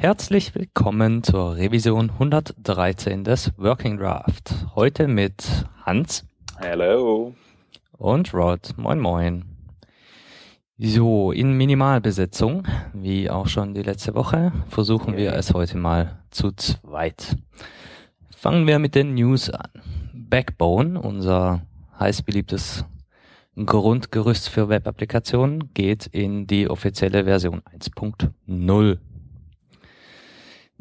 [0.00, 4.66] Herzlich willkommen zur Revision 113 des Working Draft.
[4.74, 6.24] Heute mit Hans.
[6.56, 7.34] Hello.
[7.98, 8.72] Und Rod.
[8.78, 9.44] Moin, moin.
[10.78, 16.52] So, in Minimalbesetzung, wie auch schon die letzte Woche, versuchen wir es heute mal zu
[16.52, 17.36] zweit.
[18.34, 19.68] Fangen wir mit den News an.
[20.14, 21.66] Backbone, unser
[21.98, 22.86] heiß beliebtes
[23.54, 28.98] Grundgerüst für Web-Applikationen, geht in die offizielle Version 1.0.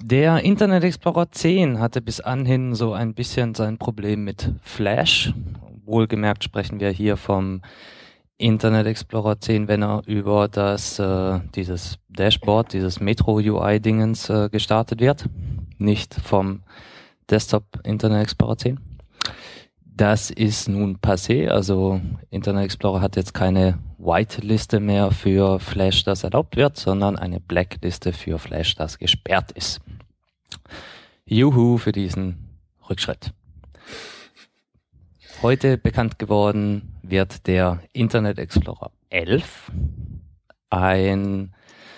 [0.02, 5.34] Der Internet Explorer 10 hatte bis anhin so ein bisschen sein Problem mit Flash.
[5.86, 7.62] Wohlgemerkt sprechen wir hier vom
[8.38, 14.48] Internet Explorer 10, wenn er über das äh, dieses Dashboard, dieses Metro UI Dingens äh,
[14.50, 15.26] gestartet wird,
[15.78, 16.64] nicht vom
[17.30, 18.80] Desktop Internet Explorer 10.
[19.84, 26.24] Das ist nun passé, also Internet Explorer hat jetzt keine White-Liste mehr für Flash, das
[26.24, 29.82] erlaubt wird, sondern eine Black-Liste für Flash, das gesperrt ist.
[31.26, 32.58] Juhu für diesen
[32.90, 33.34] Rückschritt.
[35.42, 39.72] Heute bekannt geworden wird der Internet Explorer 11.
[40.70, 41.54] Ein,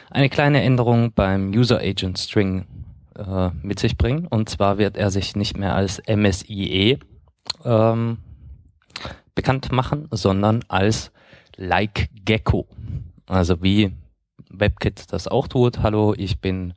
[0.09, 2.65] eine kleine Änderung beim User Agent String
[3.15, 4.27] äh, mit sich bringen.
[4.27, 6.99] Und zwar wird er sich nicht mehr als MSIE
[7.63, 8.17] ähm,
[9.35, 11.11] bekannt machen, sondern als
[11.57, 12.67] Like Gecko.
[13.27, 13.93] Also wie
[14.49, 15.79] WebKit das auch tut.
[15.79, 16.73] Hallo, ich bin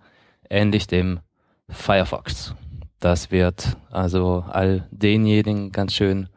[0.50, 1.20] ähnlich dem
[1.68, 2.54] Firefox.
[3.00, 6.28] Das wird also all denjenigen ganz schön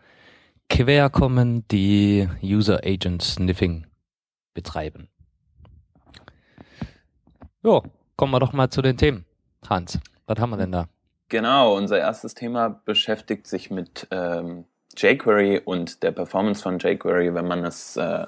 [0.70, 3.86] quer kommen, die User Agent Sniffing
[4.54, 5.08] betreiben.
[7.64, 7.84] Jo,
[8.16, 9.26] kommen wir doch mal zu den Themen.
[9.68, 10.88] Hans, was haben wir denn da?
[11.30, 14.66] Genau, unser erstes Thema beschäftigt sich mit ähm,
[14.98, 18.26] jQuery und der Performance von jQuery, wenn man es äh,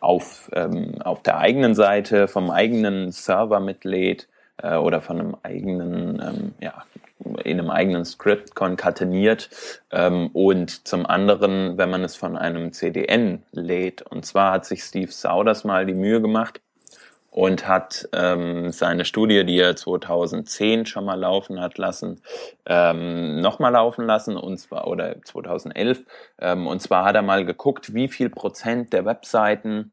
[0.00, 4.28] auf, ähm, auf der eigenen Seite vom eigenen Server mitlädt
[4.62, 6.84] äh, oder von einem eigenen, ähm, ja,
[7.44, 9.50] in einem eigenen Script konkateniert
[9.90, 14.02] ähm, und zum anderen, wenn man es von einem CDN lädt.
[14.02, 16.60] Und zwar hat sich Steve Sauders mal die Mühe gemacht
[17.38, 22.20] und hat ähm, seine Studie, die er 2010 schon mal laufen hat lassen,
[22.66, 26.04] ähm, nochmal laufen lassen und zwar oder 2011
[26.40, 29.92] ähm, und zwar hat er mal geguckt, wie viel Prozent der Webseiten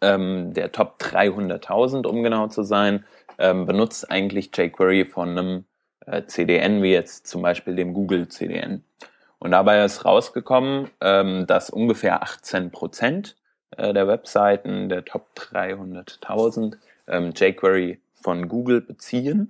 [0.00, 3.04] ähm, der Top 300.000, um genau zu sein,
[3.40, 5.64] ähm, benutzt eigentlich jQuery von einem
[6.06, 8.84] äh, CDN, wie jetzt zum Beispiel dem Google CDN.
[9.40, 13.34] Und dabei ist rausgekommen, ähm, dass ungefähr 18 Prozent
[13.76, 16.76] äh, der Webseiten der Top 300.000
[17.08, 19.48] ähm, jQuery von Google beziehen.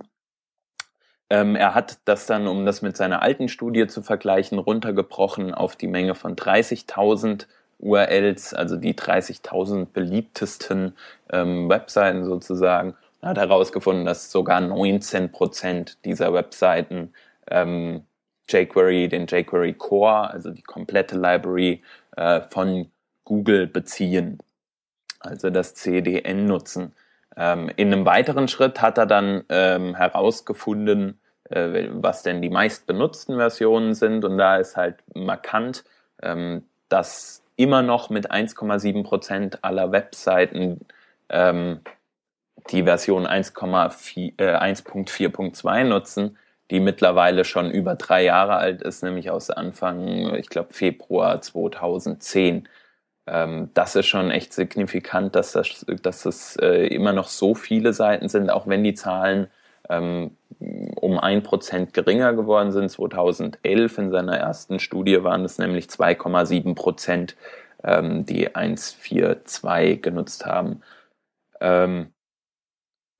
[1.28, 5.76] Ähm, er hat das dann, um das mit seiner alten Studie zu vergleichen, runtergebrochen auf
[5.76, 7.46] die Menge von 30.000
[7.78, 10.96] URLs, also die 30.000 beliebtesten
[11.32, 17.12] ähm, Webseiten sozusagen hat herausgefunden, dass sogar 19 Prozent dieser Webseiten
[17.48, 18.06] ähm,
[18.48, 21.82] jQuery, den jQuery Core, also die komplette Library
[22.16, 22.90] äh, von
[23.30, 24.38] Google beziehen,
[25.20, 26.92] also das CDN nutzen.
[27.36, 32.88] Ähm, in einem weiteren Schritt hat er dann ähm, herausgefunden, äh, was denn die meist
[32.88, 35.84] benutzten Versionen sind und da ist halt markant,
[36.22, 40.80] ähm, dass immer noch mit 1,7 Prozent aller Webseiten
[41.28, 41.82] ähm,
[42.72, 46.36] die Version 1.4.2 äh, nutzen,
[46.72, 52.66] die mittlerweile schon über drei Jahre alt ist, nämlich aus Anfang, ich glaube, Februar 2010.
[53.30, 57.92] Ähm, das ist schon echt signifikant, dass das, dass es äh, immer noch so viele
[57.92, 59.46] Seiten sind, auch wenn die Zahlen
[59.88, 62.90] ähm, um ein Prozent geringer geworden sind.
[62.90, 67.36] 2011 in seiner ersten Studie waren es nämlich 2,7 Prozent,
[67.84, 70.82] ähm, die 142 genutzt haben.
[71.60, 72.12] Ähm,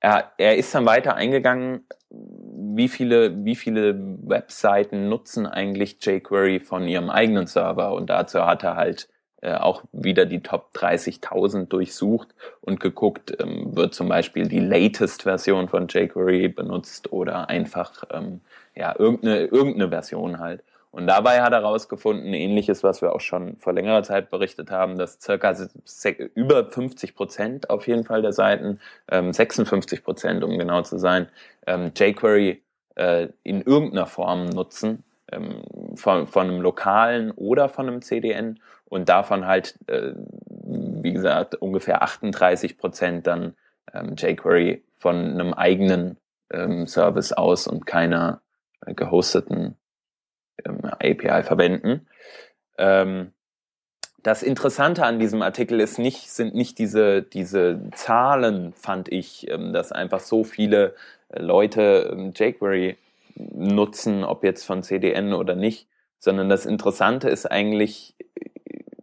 [0.01, 3.95] er, er ist dann weiter eingegangen, wie viele, wie viele
[4.27, 9.07] Webseiten nutzen eigentlich jQuery von ihrem eigenen Server und dazu hat er halt
[9.41, 12.29] äh, auch wieder die Top 30.000 durchsucht
[12.61, 18.41] und geguckt, ähm, wird zum Beispiel die latest Version von jQuery benutzt oder einfach ähm,
[18.75, 20.63] ja irgendeine, irgendeine Version halt.
[20.91, 24.97] Und dabei hat er herausgefunden, ähnliches, was wir auch schon vor längerer Zeit berichtet haben,
[24.97, 25.55] dass circa
[26.35, 28.79] über 50 Prozent auf jeden Fall der Seiten,
[29.09, 31.29] ähm, 56 Prozent, um genau zu sein,
[31.65, 32.61] ähm, jQuery
[32.95, 35.63] äh, in irgendeiner Form nutzen, ähm,
[35.95, 38.59] von, von einem lokalen oder von einem CDN
[38.91, 43.55] und davon halt, äh, wie gesagt, ungefähr 38 Prozent dann
[43.93, 46.17] ähm, jQuery von einem eigenen
[46.51, 48.41] ähm, Service aus und keiner
[48.85, 49.77] äh, gehosteten
[50.65, 52.05] ähm, API verwenden.
[52.77, 53.31] Ähm,
[54.23, 59.71] das Interessante an diesem Artikel ist nicht, sind nicht diese, diese Zahlen, fand ich, ähm,
[59.71, 60.95] dass einfach so viele
[61.33, 62.97] Leute ähm, jQuery
[63.35, 65.87] nutzen, ob jetzt von CDN oder nicht,
[66.19, 68.15] sondern das Interessante ist eigentlich,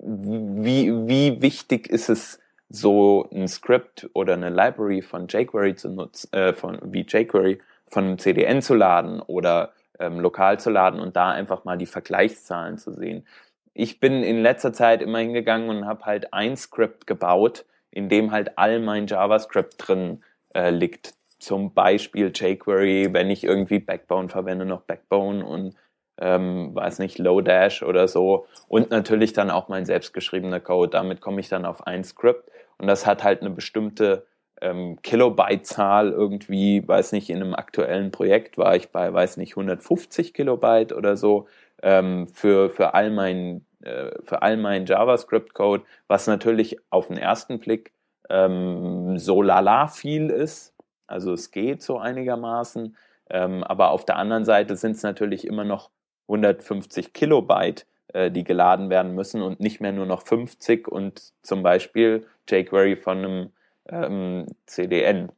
[0.08, 2.40] wie, wie wichtig ist es,
[2.70, 8.18] so ein Script oder eine Library von jQuery zu nutzen, äh, von, wie jQuery von
[8.18, 12.92] CDN zu laden oder ähm, lokal zu laden und da einfach mal die Vergleichszahlen zu
[12.92, 13.26] sehen.
[13.72, 18.32] Ich bin in letzter Zeit immer hingegangen und habe halt ein Script gebaut, in dem
[18.32, 20.22] halt all mein JavaScript drin
[20.54, 21.14] äh, liegt.
[21.38, 25.74] Zum Beispiel jQuery, wenn ich irgendwie Backbone verwende, noch Backbone und
[26.20, 28.46] ähm, weiß nicht, Lodash oder so.
[28.68, 30.90] Und natürlich dann auch mein selbstgeschriebener Code.
[30.90, 32.50] Damit komme ich dann auf ein Script.
[32.78, 34.26] Und das hat halt eine bestimmte
[34.60, 40.34] ähm, Kilobyte-Zahl irgendwie, weiß nicht, in einem aktuellen Projekt war ich bei, weiß nicht, 150
[40.34, 41.46] Kilobyte oder so
[41.82, 47.60] ähm, für, für all mein, äh, für all mein JavaScript-Code, was natürlich auf den ersten
[47.60, 47.92] Blick
[48.28, 50.74] ähm, so lala viel ist.
[51.06, 52.96] Also es geht so einigermaßen.
[53.30, 55.90] Ähm, aber auf der anderen Seite sind es natürlich immer noch
[56.28, 61.62] 150 Kilobyte, äh, die geladen werden müssen und nicht mehr nur noch 50 und zum
[61.62, 63.50] Beispiel jQuery von einem
[63.88, 65.30] ähm, CDN.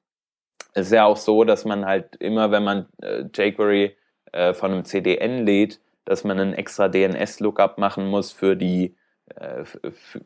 [0.75, 3.97] Es ist ja auch so, dass man halt immer, wenn man äh, jQuery
[4.33, 8.97] äh, von einem CDN lädt, dass man einen extra DNS-Lookup machen muss für die
[9.37, 9.65] äh,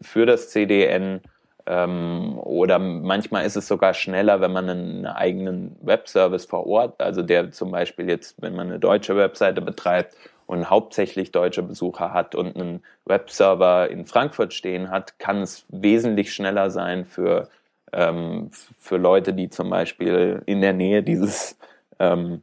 [0.01, 1.21] für das CDN
[1.67, 7.01] ähm, oder manchmal ist es sogar schneller, wenn man einen, einen eigenen Webservice vor Ort,
[7.01, 10.15] also der zum Beispiel jetzt, wenn man eine deutsche Webseite betreibt
[10.47, 16.35] und hauptsächlich deutsche Besucher hat und einen Webserver in Frankfurt stehen hat, kann es wesentlich
[16.35, 17.49] schneller sein für,
[17.93, 21.59] ähm, für Leute, die zum Beispiel in der Nähe dieses,
[21.99, 22.43] ähm,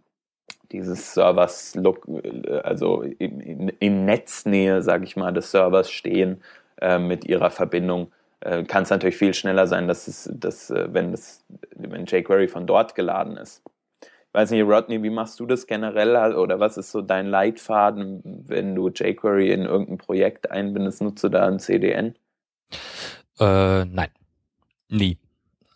[0.71, 1.77] dieses Servers,
[2.63, 6.41] also in, in, in Netznähe, sage ich mal, des Servers stehen
[6.81, 8.11] äh, mit ihrer Verbindung
[8.41, 11.45] äh, kann es natürlich viel schneller sein, dass es, dass, äh, wenn, das,
[11.75, 13.61] wenn jQuery von dort geladen ist
[14.33, 18.75] weiß nicht, Rodney, wie machst du das generell oder was ist so dein Leitfaden, wenn
[18.75, 21.01] du jQuery in irgendein Projekt einbindest?
[21.01, 22.15] Nutzt du da ein CDN?
[23.39, 24.09] Äh, nein,
[24.89, 25.17] nie.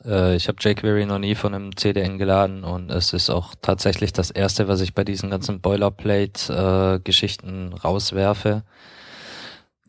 [0.05, 4.13] Äh, ich habe jQuery noch nie von einem CDN geladen und es ist auch tatsächlich
[4.13, 8.63] das erste, was ich bei diesen ganzen Boilerplate-Geschichten äh, rauswerfe.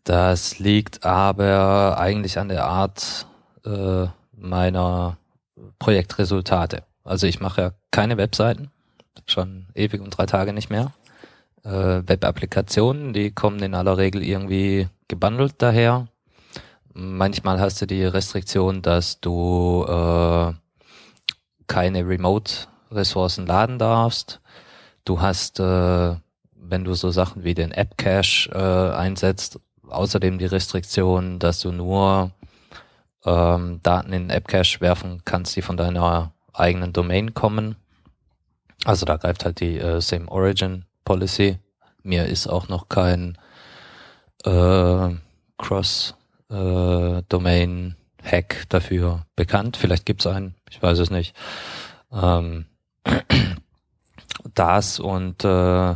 [0.04, 3.26] Das liegt aber eigentlich an der Art
[3.64, 5.18] äh, meiner
[5.78, 6.84] Projektresultate.
[7.06, 8.70] Also ich mache ja keine Webseiten,
[9.26, 10.92] schon ewig und drei Tage nicht mehr.
[11.64, 16.08] Äh, Web-Applikationen, die kommen in aller Regel irgendwie gebundelt daher.
[16.92, 20.52] Manchmal hast du die Restriktion, dass du äh,
[21.68, 24.40] keine Remote-Ressourcen laden darfst.
[25.04, 26.16] Du hast, äh,
[26.54, 32.32] wenn du so Sachen wie den App-Cache äh, einsetzt, außerdem die Restriktion, dass du nur
[33.24, 37.76] ähm, Daten in den App-Cache werfen kannst, die von deiner eigenen Domain kommen.
[38.84, 41.58] Also da greift halt die äh, Same Origin Policy.
[42.02, 43.38] Mir ist auch noch kein
[44.44, 45.10] äh,
[45.58, 46.14] Cross
[46.50, 47.22] äh,
[48.68, 49.76] dafür bekannt.
[49.76, 51.34] Vielleicht gibt's einen, ich weiß es nicht.
[52.12, 52.66] Ähm,
[54.54, 55.94] das und äh,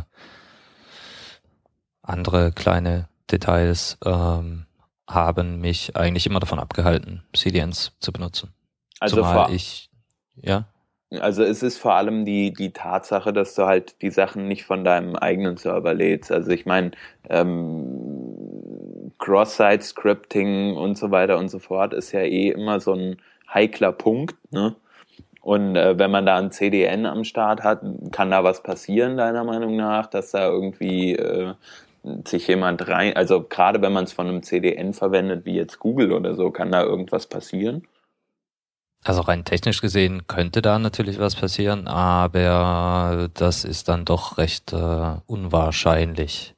[2.01, 4.65] andere kleine Details ähm,
[5.07, 8.53] haben mich eigentlich immer davon abgehalten, CDNs zu benutzen.
[8.99, 9.90] Also Zumal ich
[10.43, 10.65] ja.
[11.19, 14.85] Also es ist vor allem die, die Tatsache, dass du halt die Sachen nicht von
[14.85, 16.31] deinem eigenen Server lädst.
[16.31, 16.91] Also ich meine,
[17.29, 23.17] ähm, Cross-Site-Scripting und so weiter und so fort ist ja eh immer so ein
[23.53, 24.75] heikler Punkt, ne?
[25.41, 27.81] Und äh, wenn man da ein CDN am Start hat,
[28.11, 31.55] kann da was passieren, deiner Meinung nach, dass da irgendwie äh,
[32.27, 36.11] sich jemand rein, also gerade wenn man es von einem CDN verwendet, wie jetzt Google
[36.13, 37.87] oder so, kann da irgendwas passieren?
[39.03, 44.73] Also rein technisch gesehen könnte da natürlich was passieren, aber das ist dann doch recht
[44.73, 46.53] äh, unwahrscheinlich.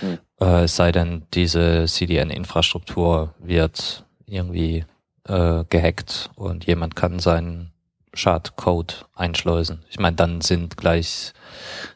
[0.00, 0.18] Hm.
[0.40, 4.84] Äh, es sei denn, diese CDN-Infrastruktur wird irgendwie
[5.28, 7.70] äh, gehackt und jemand kann seinen
[8.18, 9.84] Schadcode einschleusen.
[9.88, 11.32] Ich meine, dann sind gleich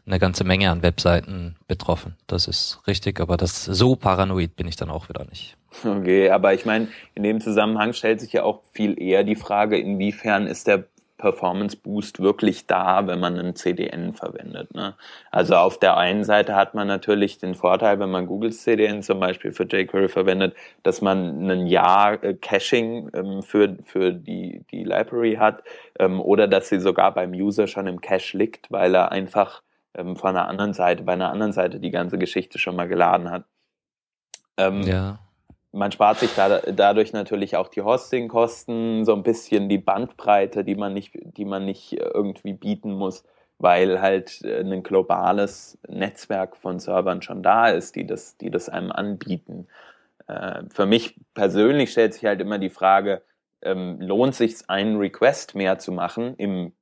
[0.06, 2.16] eine ganze Menge an Webseiten betroffen.
[2.28, 5.56] Das ist richtig, aber das so paranoid bin ich dann auch wieder nicht.
[5.84, 9.78] Okay, aber ich meine, in dem Zusammenhang stellt sich ja auch viel eher die Frage,
[9.78, 10.84] inwiefern ist der
[11.22, 14.74] Performance Boost wirklich da, wenn man einen CDN verwendet.
[14.74, 14.96] Ne?
[15.30, 19.20] Also auf der einen Seite hat man natürlich den Vorteil, wenn man Googles CDN zum
[19.20, 25.36] Beispiel für jQuery verwendet, dass man ein Jahr Caching ähm, für, für die, die Library
[25.36, 25.62] hat
[26.00, 29.62] ähm, oder dass sie sogar beim User schon im Cache liegt, weil er einfach
[29.94, 33.30] ähm, von einer anderen Seite, bei einer anderen Seite die ganze Geschichte schon mal geladen
[33.30, 33.44] hat.
[34.56, 35.20] Ähm, ja
[35.72, 40.74] man spart sich da, dadurch natürlich auch die Hostingkosten, so ein bisschen die Bandbreite, die
[40.74, 43.24] man nicht, die man nicht irgendwie bieten muss.
[43.62, 48.68] weil halt äh, ein globales Netzwerk von Servern schon da ist, die das, die das
[48.68, 49.68] einem anbieten.
[50.26, 53.22] Äh, für mich persönlich stellt sich halt immer die Frage,
[53.62, 56.72] ähm, lohnt sich einen Request mehr zu machen im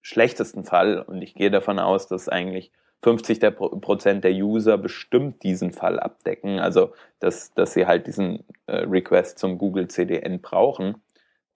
[0.00, 1.02] schlechtesten Fall?
[1.02, 2.70] Und ich gehe davon aus, dass eigentlich
[3.02, 8.44] 50 der Prozent der User bestimmt diesen Fall abdecken, also dass, dass sie halt diesen
[8.66, 10.96] äh, Request zum Google CDN brauchen.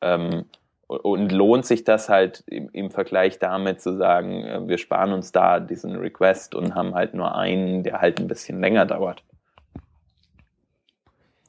[0.01, 0.45] Ähm,
[0.87, 5.33] und lohnt sich das halt im, im, Vergleich damit zu sagen, äh, wir sparen uns
[5.33, 9.25] da diesen Request und haben halt nur einen, der halt ein bisschen länger dauert.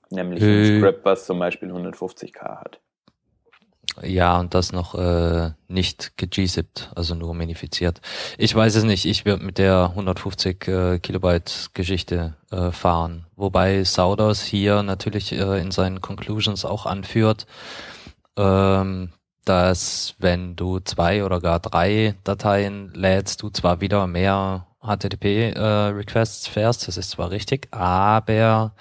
[0.09, 2.79] Nämlich äh, ein Script, was zum Beispiel 150k hat.
[4.01, 8.01] Ja, und das noch äh, nicht gegzipped, also nur minifiziert.
[8.37, 13.25] Ich weiß es nicht, ich würde mit der 150 äh, Kilobyte Geschichte äh, fahren.
[13.35, 17.45] Wobei Sauders hier natürlich äh, in seinen Conclusions auch anführt,
[18.35, 19.11] ähm,
[19.45, 26.51] dass wenn du zwei oder gar drei Dateien lädst, du zwar wieder mehr HTTP-Requests äh,
[26.51, 28.73] fährst, das ist zwar richtig, aber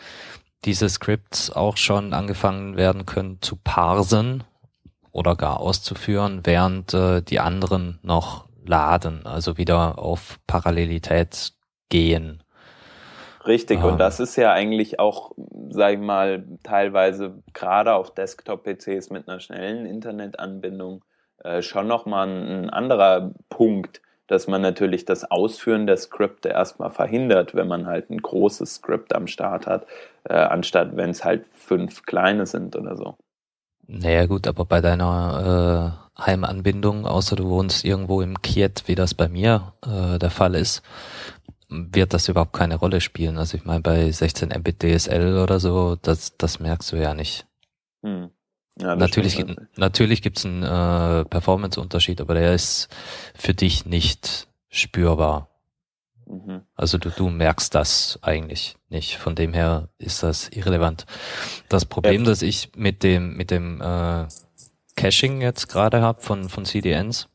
[0.64, 4.44] diese Scripts auch schon angefangen werden können zu parsen
[5.12, 11.52] oder gar auszuführen, während äh, die anderen noch laden, also wieder auf Parallelität
[11.88, 12.42] gehen.
[13.46, 13.84] Richtig, ähm.
[13.84, 15.32] und das ist ja eigentlich auch,
[15.68, 21.04] sag ich mal, teilweise gerade auf Desktop-PCs mit einer schnellen Internetanbindung
[21.42, 26.90] äh, schon nochmal ein, ein anderer Punkt, dass man natürlich das Ausführen der Skripte erstmal
[26.90, 29.86] verhindert, wenn man halt ein großes Skript am Start hat,
[30.24, 33.16] äh, anstatt wenn es halt fünf kleine sind oder so.
[33.86, 39.14] Naja gut, aber bei deiner äh, Heimanbindung, außer du wohnst irgendwo im Kiet, wie das
[39.14, 40.82] bei mir äh, der Fall ist,
[41.68, 43.38] wird das überhaupt keine Rolle spielen.
[43.38, 47.46] Also ich meine, bei 16 Mbit DSL oder so, das, das merkst du ja nicht.
[48.02, 48.30] Hm.
[48.80, 52.88] Ja, natürlich, gibt, natürlich gibt's einen äh, Performance-Unterschied, aber der ist
[53.34, 55.48] für dich nicht spürbar.
[56.26, 56.62] Mhm.
[56.74, 59.16] Also du, du merkst das eigentlich nicht.
[59.16, 61.06] Von dem her ist das irrelevant.
[61.68, 62.30] Das Problem, ja.
[62.30, 64.26] das ich mit dem mit dem äh,
[64.96, 67.28] Caching jetzt gerade habe von von CDNs,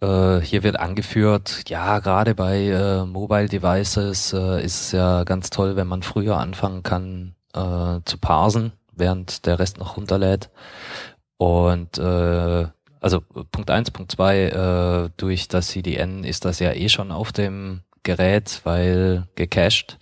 [0.00, 5.50] äh, hier wird angeführt, ja, gerade bei äh, Mobile Devices äh, ist es ja ganz
[5.50, 10.50] toll, wenn man früher anfangen kann äh, zu parsen, während der Rest noch runterlädt.
[11.36, 12.66] Und äh,
[13.00, 13.20] also
[13.52, 17.82] Punkt eins, Punkt zwei, äh, durch das CDN ist das ja eh schon auf dem
[18.02, 19.98] Gerät, weil gecached.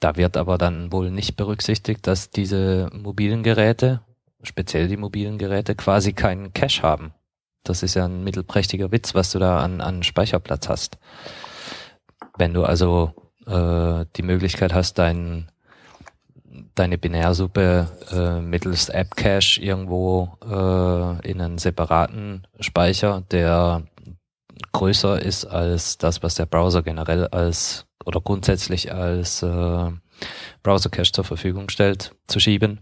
[0.00, 4.02] Da wird aber dann wohl nicht berücksichtigt, dass diese mobilen Geräte,
[4.42, 7.12] speziell die mobilen Geräte, quasi keinen Cache haben.
[7.64, 10.98] Das ist ja ein mittelprächtiger Witz, was du da an, an Speicherplatz hast.
[12.38, 13.14] Wenn du also
[13.46, 15.50] äh, die Möglichkeit hast, dein,
[16.76, 23.82] deine Binärsuppe äh, mittels App-Cache irgendwo äh, in einen separaten Speicher, der
[24.72, 29.90] größer ist als das, was der Browser generell als oder grundsätzlich als äh,
[30.62, 32.80] Browser Cache zur Verfügung stellt, zu schieben,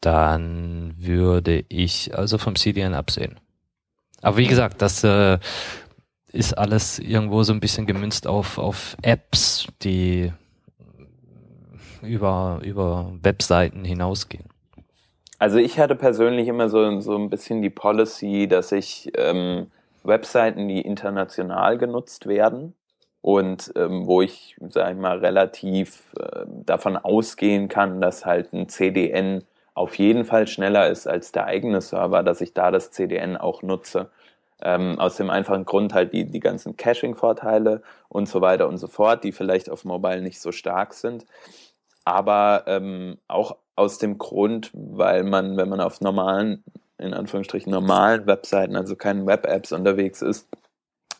[0.00, 3.40] dann würde ich also vom CDN absehen.
[4.22, 5.38] Aber wie gesagt, das äh,
[6.32, 10.32] ist alles irgendwo so ein bisschen gemünzt auf, auf Apps, die
[12.02, 14.44] über, über Webseiten hinausgehen.
[15.38, 19.68] Also ich hatte persönlich immer so, so ein bisschen die Policy, dass ich ähm,
[20.02, 22.74] Webseiten, die international genutzt werden
[23.22, 28.68] und ähm, wo ich, sage ich mal, relativ äh, davon ausgehen kann, dass halt ein
[28.68, 33.36] CDN auf jeden Fall schneller ist als der eigene Server, dass ich da das CDN
[33.36, 34.10] auch nutze.
[34.62, 37.80] Ähm, aus dem einfachen Grund halt die, die ganzen Caching-Vorteile
[38.10, 41.24] und so weiter und so fort, die vielleicht auf Mobile nicht so stark sind.
[42.04, 46.64] Aber ähm, auch aus dem Grund, weil man, wenn man auf normalen
[47.00, 50.48] in Anführungsstrichen normalen Webseiten, also keinen Web-Apps unterwegs ist,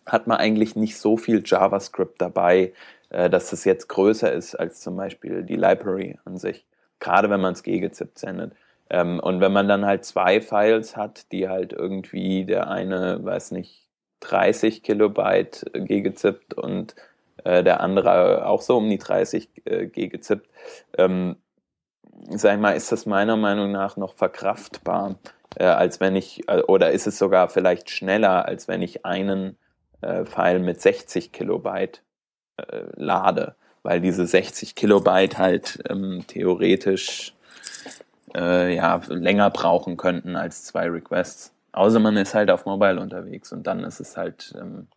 [0.07, 2.73] hat man eigentlich nicht so viel JavaScript dabei,
[3.11, 6.67] äh, dass es jetzt größer ist als zum Beispiel die Library an sich.
[7.01, 8.53] Gerade wenn man es gegezippt sendet.
[8.91, 13.53] Ähm, und wenn man dann halt zwei Files hat, die halt irgendwie der eine, weiß
[13.53, 13.89] nicht,
[14.21, 16.95] 30 Kilobyte äh, gegezippt und
[17.45, 20.49] äh, der andere auch so um die 30 äh, gegezippt,
[20.99, 21.37] ähm,
[22.31, 25.17] sag ich mal, ist das meiner Meinung nach noch verkraftbar
[25.57, 29.57] äh, als wenn ich, äh, oder ist es sogar vielleicht schneller, als wenn ich einen
[30.01, 32.03] äh, File mit 60 Kilobyte
[32.57, 37.35] äh, lade, weil diese 60 Kilobyte halt ähm, theoretisch
[38.35, 41.53] äh, ja, länger brauchen könnten als zwei Requests.
[41.73, 44.89] Außer man ist halt auf Mobile unterwegs und dann ist es halt ähm,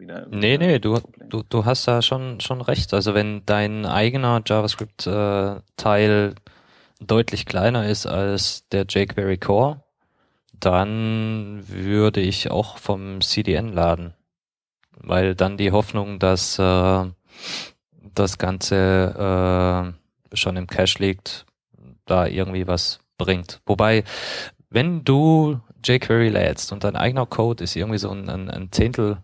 [0.00, 0.26] wieder.
[0.30, 2.92] Nee, nee, du, du, du hast da schon, schon recht.
[2.94, 9.82] Also wenn dein eigener JavaScript-Teil äh, deutlich kleiner ist als der jQuery Core,
[10.52, 14.14] dann würde ich auch vom CDN laden.
[15.02, 17.04] weil dann die Hoffnung, dass äh,
[18.14, 19.94] das Ganze
[20.32, 21.46] äh, schon im Cache liegt,
[22.04, 23.60] da irgendwie was bringt.
[23.66, 24.04] Wobei,
[24.68, 29.18] wenn du jQuery lädst und dein eigener Code ist irgendwie so ein, ein, ein Zehntel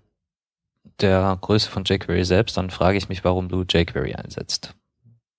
[1.00, 4.75] der Größe von jQuery selbst, dann frage ich mich, warum du jQuery einsetzt.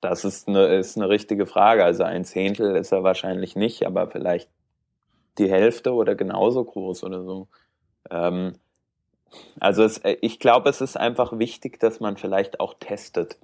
[0.02, 1.84] Das ist eine, ist eine richtige Frage.
[1.84, 4.50] Also ein Zehntel ist er wahrscheinlich nicht, aber vielleicht
[5.38, 7.48] die Hälfte oder genauso groß oder so.
[8.10, 8.54] Ähm,
[9.60, 13.38] also es, äh, ich glaube, es ist einfach wichtig, dass man vielleicht auch testet.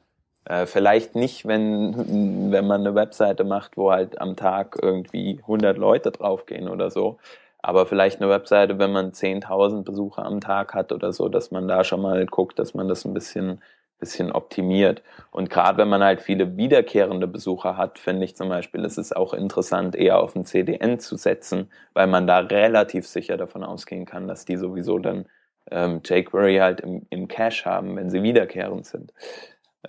[0.45, 5.77] Äh, vielleicht nicht, wenn, wenn man eine Webseite macht, wo halt am Tag irgendwie 100
[5.77, 7.17] Leute draufgehen oder so.
[7.63, 11.67] Aber vielleicht eine Webseite, wenn man 10.000 Besucher am Tag hat oder so, dass man
[11.67, 13.61] da schon mal guckt, dass man das ein bisschen
[14.03, 15.01] bisschen optimiert.
[15.31, 19.13] Und gerade wenn man halt viele wiederkehrende Besucher hat, finde ich zum Beispiel, ist es
[19.13, 24.05] auch interessant, eher auf ein CDN zu setzen, weil man da relativ sicher davon ausgehen
[24.05, 25.25] kann, dass die sowieso dann
[25.71, 29.13] ähm, jQuery halt im, im Cache haben, wenn sie wiederkehrend sind.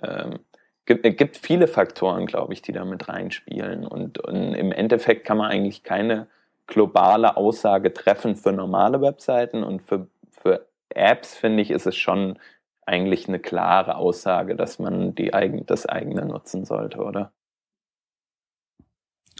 [0.01, 0.39] Ähm,
[0.85, 3.85] gibt, es gibt viele Faktoren, glaube ich, die da mit reinspielen.
[3.85, 6.27] Und, und im Endeffekt kann man eigentlich keine
[6.67, 12.39] globale Aussage treffen für normale Webseiten und für, für Apps, finde ich, ist es schon
[12.85, 17.31] eigentlich eine klare Aussage, dass man die eigen, das eigene nutzen sollte, oder?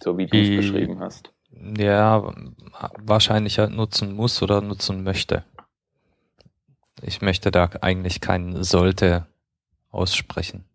[0.02, 1.32] So wie du es beschrieben hast.
[1.78, 2.34] Ja,
[2.98, 5.44] wahrscheinlich halt nutzen muss oder nutzen möchte.
[7.02, 9.26] Ich möchte da eigentlich kein sollte
[9.92, 10.66] aussprechen.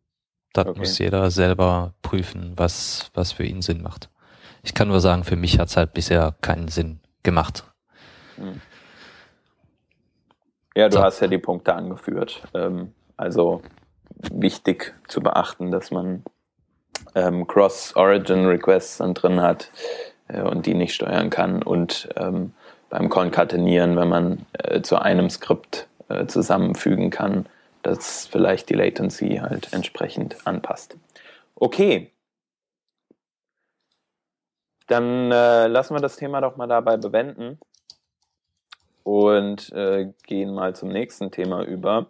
[0.52, 0.78] Das okay.
[0.78, 4.09] muss jeder selber prüfen, was, was für ihn Sinn macht.
[4.62, 7.64] Ich kann nur sagen, für mich hat es halt bisher keinen Sinn gemacht.
[8.36, 8.60] Hm.
[10.76, 11.02] Ja, du so.
[11.02, 12.42] hast ja die Punkte angeführt.
[12.54, 13.62] Ähm, also
[14.32, 16.22] wichtig zu beachten, dass man
[17.14, 19.70] ähm, Cross-Origin-Requests dann drin hat
[20.28, 21.62] äh, und die nicht steuern kann.
[21.62, 22.52] Und ähm,
[22.88, 27.46] beim Konkatenieren, wenn man äh, zu einem Skript äh, zusammenfügen kann,
[27.82, 30.96] dass vielleicht die Latency halt entsprechend anpasst.
[31.54, 32.12] Okay.
[34.90, 37.60] Dann äh, lassen wir das Thema doch mal dabei bewenden
[39.04, 42.06] und äh, gehen mal zum nächsten Thema über.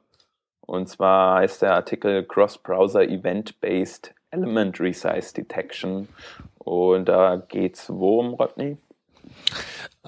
[0.62, 6.08] Und zwar heißt der Artikel Cross-Browser Event-Based Element Resize Detection.
[6.56, 8.78] Und da geht es worum, Rodney?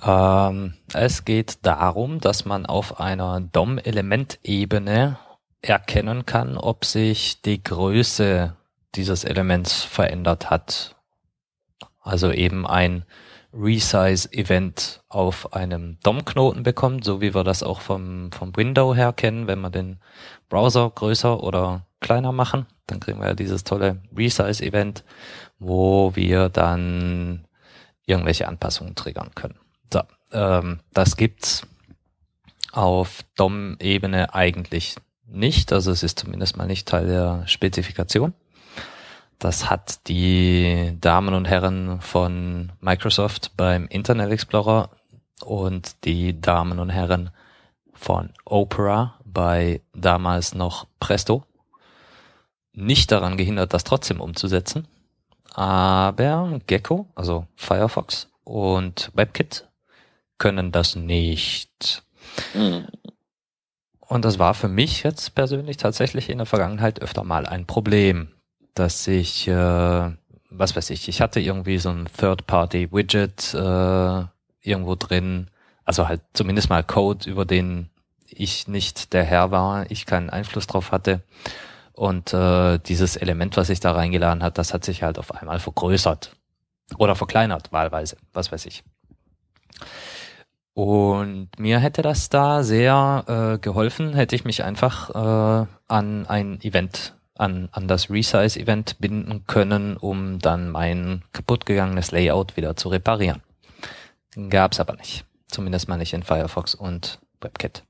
[0.03, 5.19] Ähm, es geht darum, dass man auf einer DOM-Element-Ebene
[5.61, 8.57] erkennen kann, ob sich die Größe
[8.95, 10.97] dieses Elements verändert hat.
[12.03, 13.05] Also eben ein
[13.55, 19.47] Resize-Event auf einem DOM-Knoten bekommt, so wie wir das auch vom, vom Window her kennen,
[19.47, 19.99] wenn wir den
[20.49, 25.05] Browser größer oder kleiner machen, dann kriegen wir ja dieses tolle Resize-Event,
[25.59, 27.47] wo wir dann
[28.07, 29.59] irgendwelche Anpassungen triggern können.
[29.93, 30.01] So,
[30.33, 31.67] ähm, das gibt's
[32.73, 38.35] auf DOM-Ebene eigentlich nicht, also es ist zumindest mal nicht Teil der Spezifikation.
[39.43, 44.91] Das hat die Damen und Herren von Microsoft beim Internet Explorer
[45.41, 47.31] und die Damen und Herren
[47.93, 51.43] von Opera bei damals noch Presto
[52.73, 54.87] nicht daran gehindert, das trotzdem umzusetzen.
[55.55, 59.67] Aber Gecko, also Firefox und WebKit
[60.39, 62.05] können das nicht.
[62.55, 62.87] Mhm.
[63.99, 68.29] Und das war für mich jetzt persönlich tatsächlich in der Vergangenheit öfter mal ein Problem
[68.75, 70.11] dass ich, äh,
[70.51, 74.25] was weiß ich, ich hatte irgendwie so ein Third-Party-Widget äh,
[74.63, 75.49] irgendwo drin,
[75.85, 77.91] also halt zumindest mal Code, über den
[78.27, 81.23] ich nicht der Herr war, ich keinen Einfluss drauf hatte.
[81.93, 85.59] Und äh, dieses Element, was ich da reingeladen hat, das hat sich halt auf einmal
[85.59, 86.35] vergrößert
[86.99, 88.83] oder verkleinert, wahlweise, was weiß ich.
[90.75, 96.61] Und mir hätte das da sehr äh, geholfen, hätte ich mich einfach äh, an ein
[96.63, 103.43] Event an, an das Resize-Event binden können, um dann mein kaputtgegangenes Layout wieder zu reparieren.
[104.49, 105.25] Gab's aber nicht.
[105.49, 107.83] Zumindest mal nicht in Firefox und WebKit.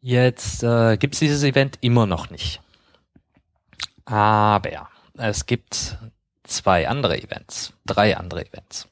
[0.00, 2.60] Jetzt äh, gibt's dieses Event immer noch nicht.
[4.04, 5.98] Aber es gibt
[6.44, 8.88] zwei andere Events, drei andere Events.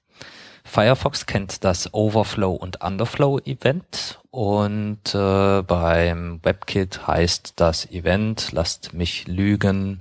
[0.70, 8.92] Firefox kennt das Overflow und Underflow Event und äh, beim WebKit heißt das Event, lasst
[8.92, 10.00] mich lügen,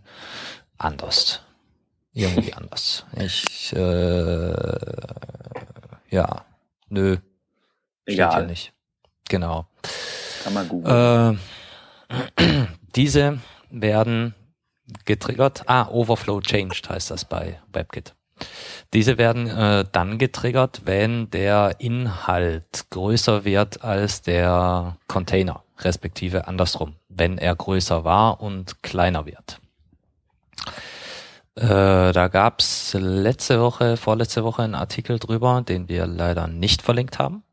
[0.77, 1.41] anders.
[2.13, 3.03] Irgendwie anders.
[3.17, 4.53] Ich, äh,
[6.11, 6.45] ja,
[6.89, 7.17] nö.
[8.05, 8.31] Egal.
[8.31, 8.73] Steht hier nicht.
[9.27, 9.65] Genau.
[10.43, 11.39] Kann man googeln.
[12.09, 12.45] Äh,
[12.95, 13.39] diese
[13.71, 14.35] werden
[15.05, 15.63] getriggert.
[15.65, 18.13] Ah, Overflow changed heißt das bei WebKit.
[18.93, 26.95] Diese werden äh, dann getriggert, wenn der Inhalt größer wird als der Container, respektive andersrum,
[27.07, 29.59] wenn er größer war und kleiner wird.
[31.55, 37.19] Äh, da gab's letzte Woche, vorletzte Woche einen Artikel drüber, den wir leider nicht verlinkt
[37.19, 37.43] haben.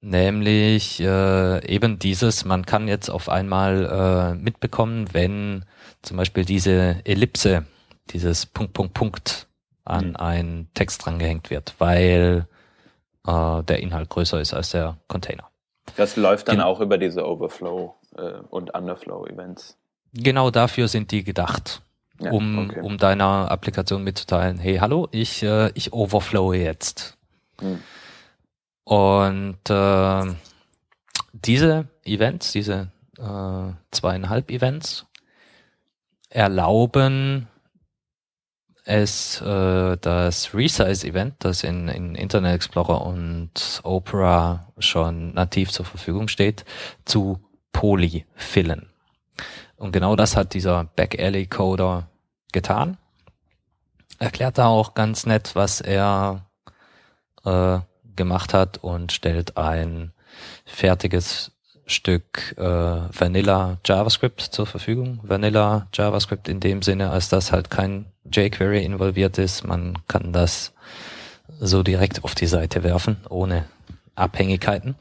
[0.00, 5.64] Nämlich äh, eben dieses, man kann jetzt auf einmal äh, mitbekommen, wenn
[6.02, 7.64] zum Beispiel diese Ellipse,
[8.12, 9.48] dieses Punkt, Punkt, Punkt
[9.84, 10.16] an mhm.
[10.16, 12.46] einen Text drangehängt wird, weil
[13.26, 15.50] äh, der Inhalt größer ist als der Container.
[15.96, 19.76] Das läuft dann Gen auch über diese Overflow äh, und Underflow-Events.
[20.12, 21.82] Genau dafür sind die gedacht,
[22.20, 22.80] ja, um, okay.
[22.80, 27.16] um deiner Applikation mitzuteilen, hey, hallo, ich, äh, ich overflowe jetzt.
[27.60, 27.82] Hm.
[28.84, 30.34] Und äh,
[31.32, 35.06] diese Events, diese äh, zweieinhalb Events,
[36.30, 37.48] erlauben
[38.88, 46.28] es äh, das Resize-Event, das in, in Internet Explorer und Opera schon nativ zur Verfügung
[46.28, 46.64] steht,
[47.04, 47.38] zu
[47.72, 48.88] polyfillen.
[49.76, 52.08] Und genau das hat dieser Back-Alley-Coder
[52.52, 52.96] getan.
[54.18, 56.46] Erklärt da auch ganz nett, was er
[57.44, 57.80] äh,
[58.16, 60.12] gemacht hat und stellt ein
[60.64, 61.52] fertiges
[61.88, 65.20] Stück äh, Vanilla JavaScript zur Verfügung.
[65.22, 69.66] Vanilla JavaScript in dem Sinne, als dass halt kein jQuery involviert ist.
[69.66, 70.74] Man kann das
[71.58, 73.64] so direkt auf die Seite werfen, ohne
[74.14, 74.96] Abhängigkeiten.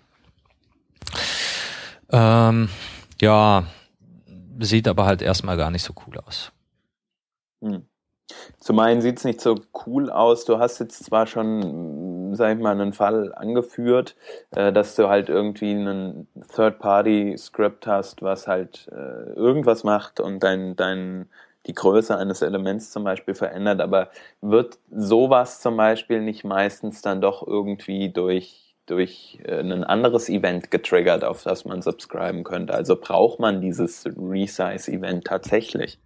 [2.09, 2.69] Ähm,
[3.19, 3.65] ja,
[4.59, 6.51] sieht aber halt erstmal gar nicht so cool aus.
[7.61, 7.85] Hm.
[8.59, 9.55] Zum einen sieht es nicht so
[9.85, 10.45] cool aus.
[10.45, 14.15] Du hast jetzt zwar schon, sag ich mal, einen Fall angeführt,
[14.55, 20.75] äh, dass du halt irgendwie einen Third-Party-Script hast, was halt äh, irgendwas macht und dein,
[20.75, 21.29] dein,
[21.65, 24.09] die Größe eines Elements zum Beispiel verändert, aber
[24.41, 30.71] wird sowas zum Beispiel nicht meistens dann doch irgendwie durch, durch äh, ein anderes Event
[30.71, 32.73] getriggert, auf das man subscriben könnte?
[32.73, 35.99] Also braucht man dieses Resize-Event tatsächlich?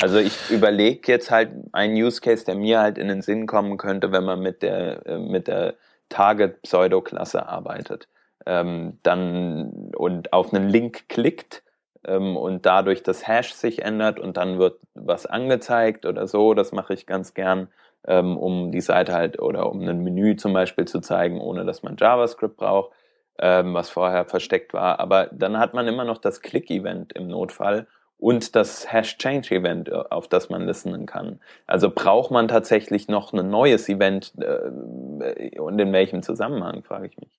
[0.00, 3.78] Also ich überlege jetzt halt einen Use Case, der mir halt in den Sinn kommen
[3.78, 5.74] könnte, wenn man mit der, äh, mit der
[6.08, 8.08] Target-Pseudo-Klasse arbeitet.
[8.46, 11.64] Ähm, dann und auf einen Link klickt
[12.06, 16.54] ähm, und dadurch das Hash sich ändert und dann wird was angezeigt oder so.
[16.54, 17.68] Das mache ich ganz gern,
[18.06, 21.82] ähm, um die Seite halt oder um ein Menü zum Beispiel zu zeigen, ohne dass
[21.82, 22.92] man JavaScript braucht,
[23.40, 25.00] ähm, was vorher versteckt war.
[25.00, 30.28] Aber dann hat man immer noch das Click-Event im Notfall und das Hash-Change-Event, äh, auf
[30.28, 31.40] das man listenen kann.
[31.66, 37.16] Also braucht man tatsächlich noch ein neues Event äh, und in welchem Zusammenhang, frage ich
[37.16, 37.30] mich.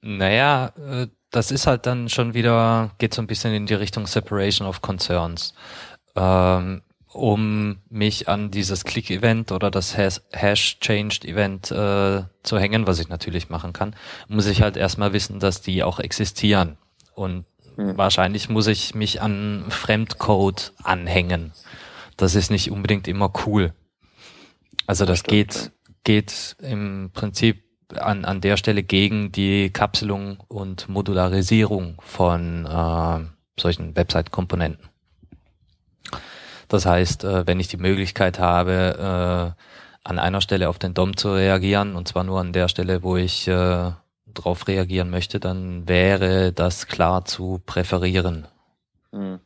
[0.00, 4.06] Naja, äh, das ist halt dann schon wieder, geht so ein bisschen in die Richtung
[4.06, 5.54] Separation of Concerns.
[6.16, 6.82] Ähm,
[7.14, 13.94] um mich an dieses Click-Event oder das Hash-Changed-Event zu hängen, was ich natürlich machen kann,
[14.28, 16.78] muss ich halt erstmal wissen, dass die auch existieren.
[17.14, 17.44] Und
[17.76, 17.96] hm.
[17.96, 21.52] Wahrscheinlich muss ich mich an Fremdcode anhängen.
[22.16, 23.72] Das ist nicht unbedingt immer cool.
[24.86, 25.70] Also das, das geht, ja.
[26.04, 27.64] geht im Prinzip
[27.98, 34.88] an, an der Stelle gegen die Kapselung und Modularisierung von äh, solchen Website-Komponenten.
[36.68, 39.62] Das heißt, äh, wenn ich die Möglichkeit habe, äh,
[40.04, 43.16] an einer Stelle auf den DOM zu reagieren, und zwar nur an der Stelle, wo
[43.16, 43.92] ich äh,
[44.32, 48.46] drauf reagieren möchte, dann wäre das klar zu präferieren.
[49.12, 49.40] Hm.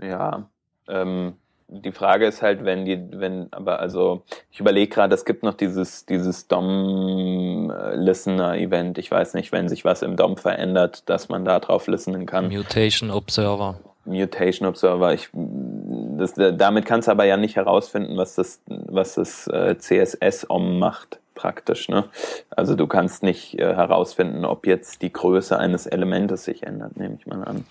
[0.00, 0.48] Ja,
[0.88, 1.34] ähm,
[1.70, 5.52] die Frage ist halt, wenn die, wenn, aber also ich überlege gerade, es gibt noch
[5.54, 8.96] dieses, dieses DOM-Listener-Event.
[8.96, 12.48] Ich weiß nicht, wenn sich was im DOM verändert, dass man da drauf listenen kann.
[12.48, 13.80] Mutation Observer.
[14.06, 15.12] Mutation Observer.
[15.12, 20.78] Ich, das, damit kannst du aber ja nicht herausfinden, was das, was das äh, CSS-OM
[20.78, 21.88] macht praktisch.
[21.88, 22.04] Ne?
[22.50, 27.16] Also du kannst nicht äh, herausfinden, ob jetzt die Größe eines Elementes sich ändert, nehme
[27.18, 27.64] ich mal an.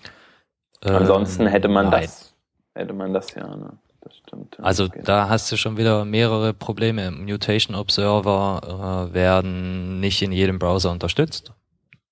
[0.82, 2.02] Ähm, Ansonsten hätte man nein.
[2.02, 2.34] das,
[2.74, 3.46] hätte man das ja.
[3.46, 3.70] Ne?
[4.00, 4.56] Das stimmt.
[4.58, 4.64] Ja.
[4.64, 5.02] Also okay.
[5.04, 7.10] da hast du schon wieder mehrere Probleme.
[7.10, 11.52] Mutation Observer äh, werden nicht in jedem Browser unterstützt.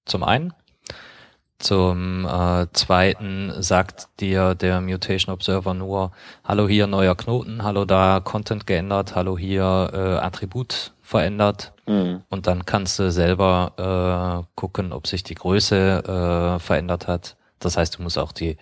[0.04, 0.52] Zum einen.
[1.58, 6.12] Zum äh, zweiten sagt dir der Mutation Observer nur,
[6.44, 11.72] hallo hier neuer Knoten, hallo da Content geändert, hallo hier äh, Attribut verändert.
[11.86, 12.22] Mhm.
[12.28, 17.36] Und dann kannst du selber äh, gucken, ob sich die Größe äh, verändert hat.
[17.60, 18.58] Das heißt, du musst auch die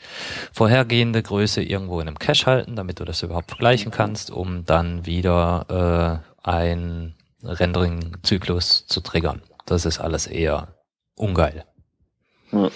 [0.52, 5.06] vorhergehende Größe irgendwo in einem Cache halten, damit du das überhaupt vergleichen kannst, um dann
[5.06, 9.42] wieder äh, ein Rendering-Zyklus zu triggern.
[9.64, 10.68] Das ist alles eher
[11.16, 11.64] ungeil.
[12.52, 12.70] Mhm.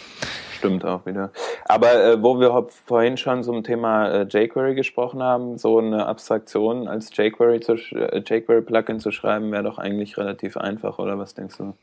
[0.59, 1.31] Stimmt auch wieder.
[1.67, 6.89] Aber äh, wo wir vorhin schon zum Thema äh, jQuery gesprochen haben, so eine Abstraktion
[6.89, 11.57] als jQuery, zu, äh, Plugin zu schreiben, wäre doch eigentlich relativ einfach, oder was denkst
[11.59, 11.75] du?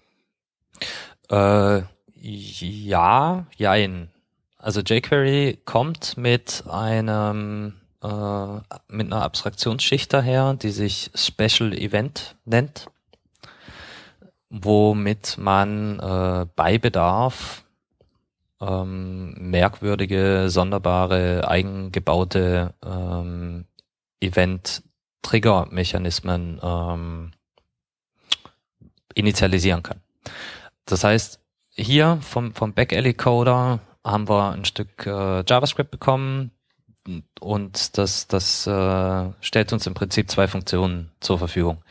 [1.34, 1.84] Äh,
[2.22, 4.10] ja, jein.
[4.58, 12.88] Also jQuery kommt mit einem äh, mit einer Abstraktionsschicht daher, die sich Special Event nennt,
[14.50, 17.65] womit man äh, bei Bedarf
[18.66, 23.66] ähm, merkwürdige, sonderbare, eigengebaute ähm,
[24.22, 27.32] Event-Trigger-Mechanismen ähm,
[29.14, 30.00] initialisieren kann.
[30.86, 31.40] Das heißt,
[31.72, 36.52] hier vom, vom Back-Alley-Coder haben wir ein Stück äh, JavaScript bekommen
[37.40, 41.84] und das, das äh, stellt uns im Prinzip zwei Funktionen zur Verfügung.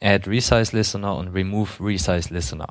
[0.00, 2.68] Add Resize Listener und Remove Resize Listener.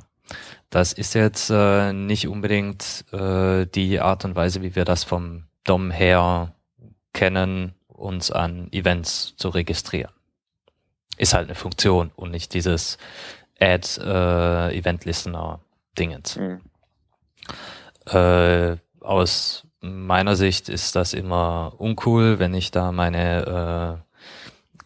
[0.70, 5.46] Das ist jetzt äh, nicht unbedingt äh, die Art und Weise, wie wir das vom
[5.64, 6.54] DOM her
[7.14, 10.12] kennen, uns an Events zu registrieren.
[11.18, 12.98] Ist halt eine Funktion und nicht dieses
[13.60, 15.62] Add äh, Event Listener
[15.98, 16.36] Dingens.
[16.36, 16.62] Mhm.
[18.06, 24.07] Äh, aus meiner Sicht ist das immer uncool, wenn ich da meine äh,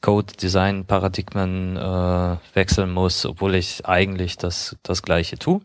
[0.02, 5.62] Code-Design-Paradigmen äh, wechseln muss, obwohl ich eigentlich das, das gleiche tue.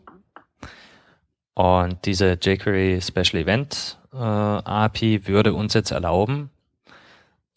[1.55, 6.51] Und diese jQuery Special Event äh, API würde uns jetzt erlauben,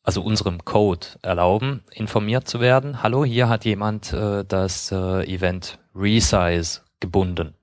[0.03, 3.03] also unserem Code erlauben, informiert zu werden.
[3.03, 7.55] Hallo, hier hat jemand äh, das äh, Event Resize gebunden.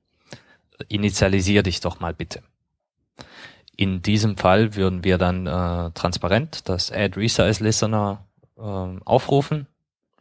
[0.90, 2.44] Initialisier dich doch mal bitte.
[3.76, 8.27] In diesem Fall würden wir dann äh, transparent das Add Resize Listener
[8.60, 9.68] ähm, aufrufen.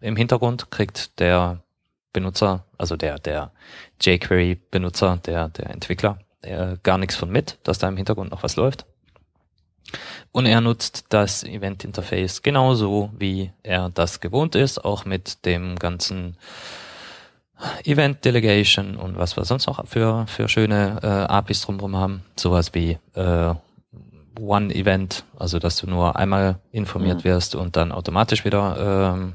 [0.01, 1.63] Im Hintergrund kriegt der
[2.13, 3.53] Benutzer, also der, der
[4.01, 8.57] jQuery-Benutzer, der, der Entwickler, äh, gar nichts von mit, dass da im Hintergrund noch was
[8.57, 8.87] läuft.
[10.33, 16.37] Und er nutzt das Event-Interface genauso, wie er das gewohnt ist, auch mit dem ganzen
[17.85, 22.23] Event Delegation und was wir sonst noch für, für schöne äh, APIs drumherum haben.
[22.37, 23.55] Sowas wie äh,
[24.39, 27.25] One-Event, also dass du nur einmal informiert mhm.
[27.25, 29.35] wirst und dann automatisch wieder ähm,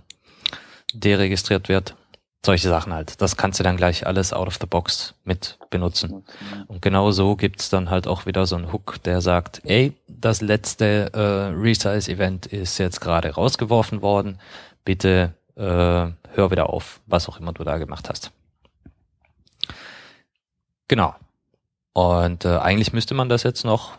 [0.93, 1.95] deregistriert wird.
[2.43, 3.21] Solche Sachen halt.
[3.21, 6.23] Das kannst du dann gleich alles out of the box mit benutzen.
[6.65, 10.41] Und genau so gibt's dann halt auch wieder so einen Hook, der sagt, ey, das
[10.41, 14.39] letzte äh, Resize-Event ist jetzt gerade rausgeworfen worden.
[14.83, 18.31] Bitte äh, hör wieder auf, was auch immer du da gemacht hast.
[20.87, 21.13] Genau.
[21.93, 23.97] Und äh, eigentlich müsste man das jetzt noch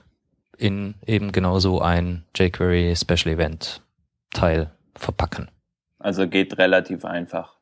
[0.62, 3.82] in eben genauso ein jQuery Special Event
[4.30, 5.50] Teil verpacken.
[5.98, 7.56] Also geht relativ einfach.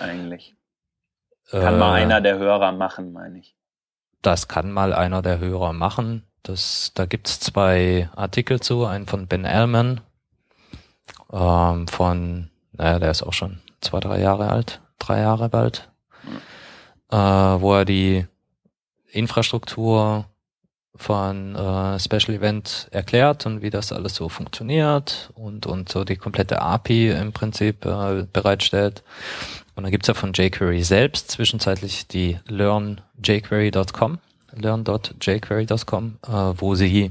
[0.00, 0.56] Eigentlich.
[1.50, 3.54] Kann äh, mal einer der Hörer machen, meine ich.
[4.22, 6.24] Das kann mal einer der Hörer machen.
[6.42, 10.00] Das, da gibt's zwei Artikel zu, einen von Ben Ellman,
[11.32, 15.90] ähm, von, naja, der ist auch schon zwei, drei Jahre alt, drei Jahre bald,
[16.22, 17.16] mhm.
[17.16, 18.26] äh, wo er die
[19.10, 20.26] Infrastruktur
[20.96, 26.16] von äh, Special Event erklärt und wie das alles so funktioniert und, und so die
[26.16, 29.02] komplette API im Prinzip äh, bereitstellt.
[29.74, 34.18] Und dann gibt's ja von jQuery selbst zwischenzeitlich die learnjQuery.com,
[34.52, 37.10] learn.jQuery.com, äh, wo sie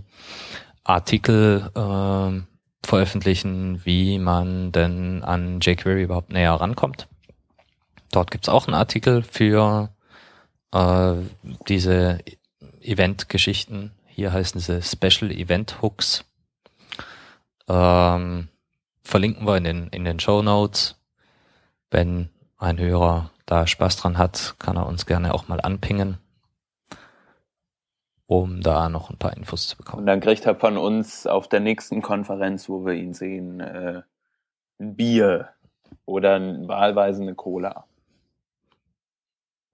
[0.84, 2.42] Artikel äh,
[2.86, 7.08] veröffentlichen, wie man denn an jQuery überhaupt näher rankommt.
[8.12, 9.90] Dort gibt's auch einen Artikel für
[10.72, 11.14] äh,
[11.68, 12.20] diese
[12.86, 13.92] Event-Geschichten.
[14.08, 16.24] Hier heißen sie Special Event Hooks.
[17.68, 18.48] Ähm,
[19.04, 20.96] verlinken wir in den, in den Show Notes.
[21.92, 26.18] Wenn ein Hörer da Spaß dran hat, kann er uns gerne auch mal anpingen,
[28.26, 30.00] um da noch ein paar Infos zu bekommen.
[30.00, 34.02] Und dann kriegt er von uns auf der nächsten Konferenz, wo wir ihn sehen, äh,
[34.80, 35.50] ein Bier
[36.06, 37.86] oder wahlweise eine Cola.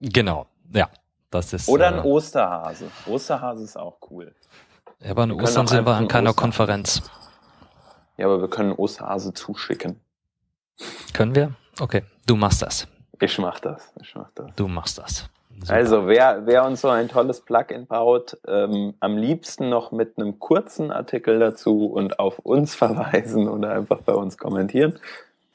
[0.00, 0.90] Genau, ja.
[1.32, 2.90] Das ist, Oder ein äh, Osterhase.
[3.06, 4.34] Osterhase ist auch cool.
[5.00, 6.36] Ja, aber an Ostern sind wir an keiner Osterhase.
[6.36, 7.02] Konferenz.
[8.18, 9.98] Ja, aber wir können Osterhase zuschicken.
[11.14, 11.54] Können wir?
[11.80, 12.86] Okay, du machst das.
[13.18, 13.92] Ich mach das.
[14.00, 14.54] Ich mach das.
[14.56, 15.30] Du machst das.
[15.58, 15.72] Super.
[15.72, 20.38] Also wer, wer uns so ein tolles Plugin baut, ähm, am liebsten noch mit einem
[20.38, 24.98] kurzen Artikel dazu und auf uns verweisen oder einfach bei uns kommentieren,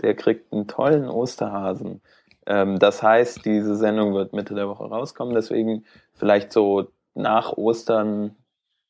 [0.02, 2.02] der kriegt einen tollen Osterhasen.
[2.48, 8.36] Ähm, das heißt, diese Sendung wird Mitte der Woche rauskommen, deswegen vielleicht so nach Ostern,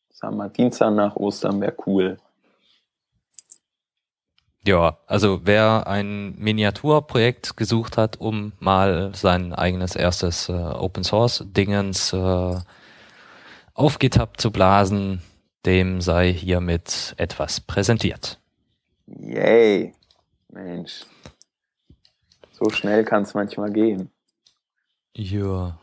[0.10, 2.18] sagen wir mal Dienstag nach Ostern wäre cool.
[4.64, 11.44] Ja, also wer ein Miniaturprojekt gesucht hat, um mal sein eigenes erstes äh, Open Source
[11.48, 12.56] Dingens äh,
[13.74, 15.22] auf GitHub zu blasen,
[15.66, 18.40] dem sei hiermit etwas präsentiert.
[19.08, 19.94] Yay.
[20.50, 21.06] Mensch.
[22.58, 24.10] So schnell kann es manchmal gehen.
[25.14, 25.78] Ja.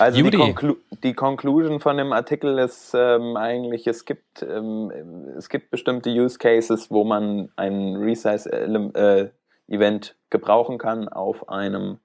[0.00, 4.90] Also die, Conclu die, Conclusion von dem Artikel ist ähm, eigentlich, es gibt, ähm,
[5.36, 9.36] es gibt bestimmte Use Cases, wo man ein Resize-Event
[10.10, 12.00] äh, gebrauchen kann auf einem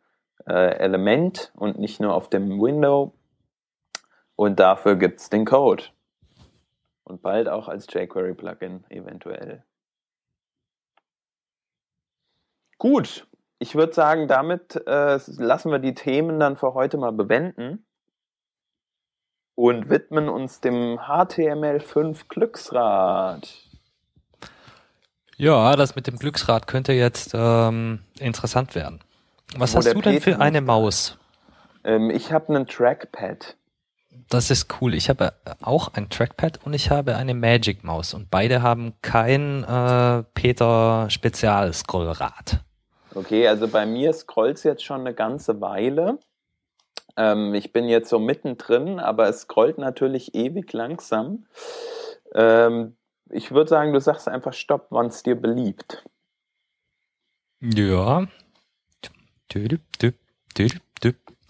[0.48, 3.12] äh, Element und nicht nur auf dem Window.
[4.36, 5.86] Und dafür gibt es den Code.
[7.04, 9.64] Und bald auch als jQuery-Plugin eventuell.
[12.78, 13.26] Gut,
[13.60, 17.86] ich würde sagen, damit äh, lassen wir die Themen dann für heute mal bewenden
[19.56, 23.48] und widmen uns dem HTML5 Glücksrad.
[25.38, 29.02] Ja, das mit dem Glücksrad könnte jetzt ähm, interessant werden.
[29.58, 31.18] Was Wo hast du denn für eine Maus?
[31.84, 33.56] Ähm, ich habe einen Trackpad.
[34.30, 34.94] Das ist cool.
[34.94, 39.64] Ich habe auch ein Trackpad und ich habe eine Magic Maus und beide haben kein
[39.64, 42.64] äh, Peter Spezial Scrollrad.
[43.16, 46.20] Okay, also bei mir scrollt es jetzt schon eine ganze Weile.
[47.16, 51.46] Ähm, ich bin jetzt so mittendrin, aber es scrollt natürlich ewig langsam.
[52.34, 52.98] Ähm,
[53.30, 56.04] ich würde sagen, du sagst einfach Stopp, wann es dir beliebt.
[57.62, 58.28] Ja.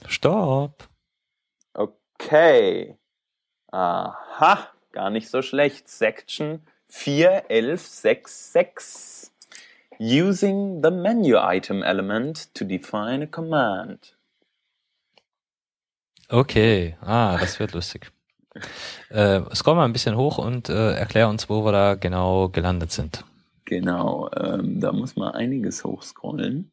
[0.06, 0.88] Stopp.
[1.74, 2.96] Okay.
[3.72, 5.90] Aha, gar nicht so schlecht.
[5.90, 9.35] Section 41166
[10.00, 14.16] using the menu item element to define a command.
[16.30, 18.12] Okay, ah, das wird lustig.
[19.10, 22.92] Äh, scroll mal ein bisschen hoch und äh, erklär uns, wo wir da genau gelandet
[22.94, 23.26] sind.
[23.66, 26.72] Genau, ähm, da muss man einiges hochscrollen.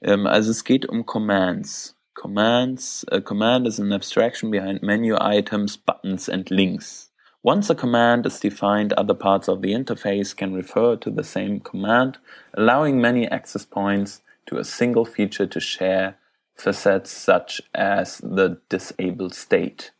[0.00, 1.96] Ähm, also es geht um Commands.
[2.14, 7.12] Commands, a command is an abstraction behind menu items, buttons and links.
[7.44, 11.60] Once a command is defined, other parts of the interface can refer to the same
[11.60, 12.16] command,
[12.54, 16.16] allowing many access points to a single feature to share
[16.54, 19.92] facets such as the disabled state.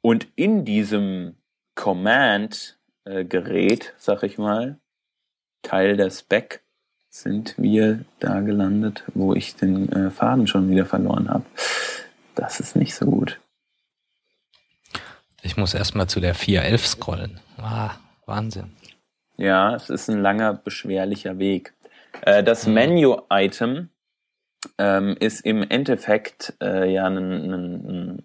[0.00, 1.34] Und in diesem
[1.74, 4.78] Command-Gerät, äh, sag ich mal,
[5.62, 6.60] Teil der Spec,
[7.10, 11.46] sind wir da gelandet, wo ich den äh, Faden schon wieder verloren habe.
[12.36, 13.40] Das ist nicht so gut.
[15.44, 17.38] Ich muss erstmal zu der 411 scrollen.
[17.58, 17.90] Ah,
[18.24, 18.72] Wahnsinn.
[19.36, 21.74] Ja, es ist ein langer, beschwerlicher Weg.
[22.22, 22.74] Äh, das mhm.
[22.74, 23.90] Menu-Item
[24.78, 28.22] ähm, ist im Endeffekt äh, ja ein, ein,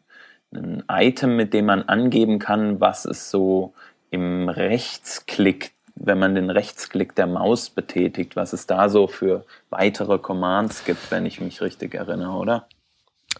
[0.53, 3.73] ein, Item, mit dem man angeben kann, was es so
[4.11, 10.19] im Rechtsklick, wenn man den Rechtsklick der Maus betätigt, was es da so für weitere
[10.19, 12.67] Commands gibt, wenn ich mich richtig erinnere, oder?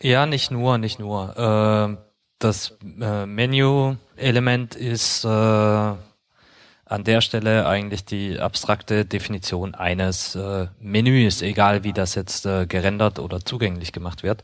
[0.02, 1.98] Ja, nicht nur, nicht nur.
[1.98, 2.09] Äh
[2.40, 11.42] das äh, Menü-Element ist äh, an der Stelle eigentlich die abstrakte Definition eines äh, Menüs,
[11.42, 14.44] egal wie das jetzt äh, gerendert oder zugänglich gemacht wird.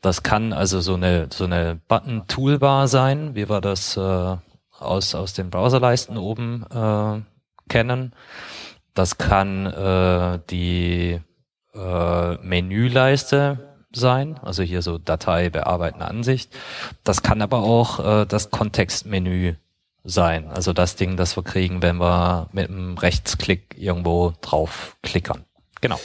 [0.00, 4.36] Das kann also so eine so eine Button-Toolbar sein, wie wir das äh,
[4.78, 7.20] aus aus den Browserleisten oben äh,
[7.68, 8.12] kennen.
[8.94, 11.20] Das kann äh, die
[11.74, 13.67] äh, Menüleiste
[13.98, 16.50] sein, also hier so Datei bearbeiten Ansicht.
[17.04, 19.54] Das kann aber auch äh, das Kontextmenü
[20.04, 25.44] sein, also das Ding, das wir kriegen, wenn wir mit einem Rechtsklick irgendwo drauf klickern.
[25.80, 25.98] Genau.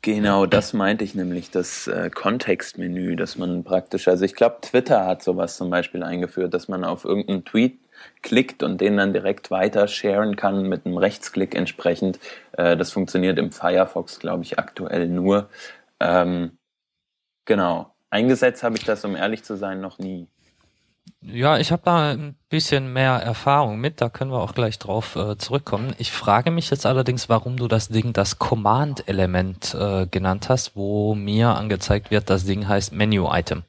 [0.00, 5.06] Genau, das meinte ich nämlich, das äh, Kontextmenü, dass man praktisch, also ich glaube, Twitter
[5.06, 7.78] hat sowas zum Beispiel eingeführt, dass man auf irgendeinen Tweet
[8.22, 12.18] klickt und den dann direkt weiter sharen kann mit einem Rechtsklick entsprechend.
[12.52, 15.48] Äh, das funktioniert im Firefox, glaube ich, aktuell nur.
[16.00, 16.58] Ähm,
[17.44, 17.94] Genau.
[18.10, 20.28] Eingesetzt habe ich das, um ehrlich zu sein, noch nie.
[21.20, 25.16] Ja, ich habe da ein bisschen mehr Erfahrung mit, da können wir auch gleich drauf
[25.16, 25.94] äh, zurückkommen.
[25.98, 31.14] Ich frage mich jetzt allerdings, warum du das Ding das Command-Element äh, genannt hast, wo
[31.14, 33.62] mir angezeigt wird, das Ding heißt Menu-Item.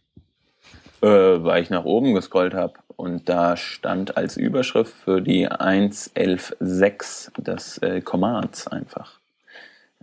[1.01, 7.31] Äh, weil ich nach oben gescrollt habe und da stand als Überschrift für die 1.11.6
[7.37, 9.19] das äh, Commands einfach.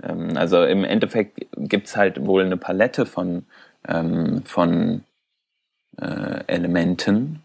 [0.02, 3.46] Ähm, also im Endeffekt gibt's halt wohl eine Palette von,
[3.88, 5.04] ähm, von
[5.98, 7.42] äh, Elementen,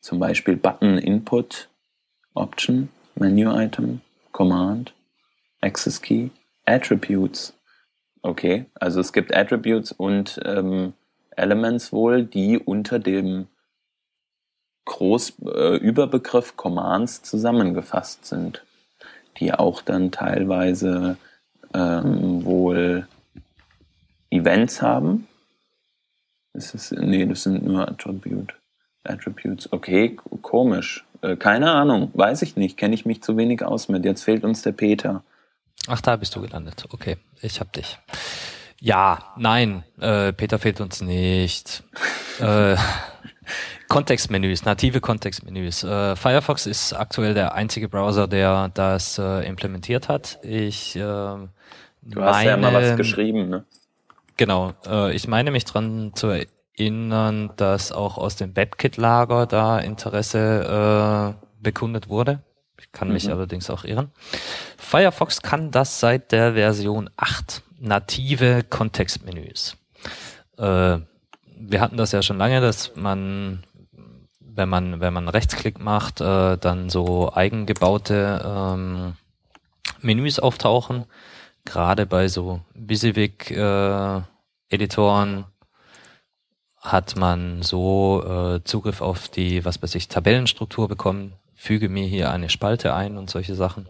[0.00, 1.68] zum Beispiel Button Input,
[2.34, 4.00] Option, Menu Item,
[4.32, 4.94] Command,
[5.60, 6.30] Access Key,
[6.64, 7.52] Attributes.
[8.22, 10.94] Okay, also es gibt Attributes und ähm,
[11.36, 13.46] Elements wohl, die unter dem
[14.84, 18.64] Groß äh, Commands zusammengefasst sind,
[19.38, 21.16] die auch dann teilweise
[21.74, 23.06] ähm, wohl
[24.30, 25.26] Events haben.
[26.52, 28.54] Ist, nee, das sind nur Attribute.
[29.04, 29.72] Attributes.
[29.72, 31.04] Okay, komisch.
[31.22, 34.04] Äh, keine Ahnung, weiß ich nicht, kenne ich mich zu wenig aus mit.
[34.04, 35.22] Jetzt fehlt uns der Peter.
[35.86, 36.84] Ach, da bist du gelandet.
[36.90, 37.98] Okay, ich hab dich.
[38.80, 41.82] Ja, nein, äh, Peter fehlt uns nicht.
[42.40, 42.76] äh,
[43.90, 45.84] Kontextmenüs, native Kontextmenüs.
[45.84, 50.38] Äh, Firefox ist aktuell der einzige Browser, der das äh, implementiert hat.
[50.42, 51.00] Ich äh,
[52.02, 53.64] Du hast meine, ja mal was geschrieben, ne?
[54.36, 54.72] Genau.
[54.86, 61.46] Äh, ich meine mich dran zu erinnern, dass auch aus dem WebKit-Lager da Interesse äh,
[61.62, 62.42] bekundet wurde.
[62.78, 63.32] Ich kann mich mhm.
[63.32, 64.10] allerdings auch irren.
[64.78, 67.62] Firefox kann das seit der Version 8.
[67.78, 69.76] Native Kontextmenüs.
[70.58, 70.98] Äh,
[71.62, 73.62] wir hatten das ja schon lange, dass man,
[74.60, 79.14] wenn man, wenn man Rechtsklick macht, äh, dann so eigengebaute ähm,
[80.02, 81.06] Menüs auftauchen.
[81.64, 84.22] Gerade bei so WYSIWYG äh,
[86.76, 92.30] hat man so äh, Zugriff auf die, was weiß ich, Tabellenstruktur bekommen, füge mir hier
[92.30, 93.88] eine Spalte ein und solche Sachen.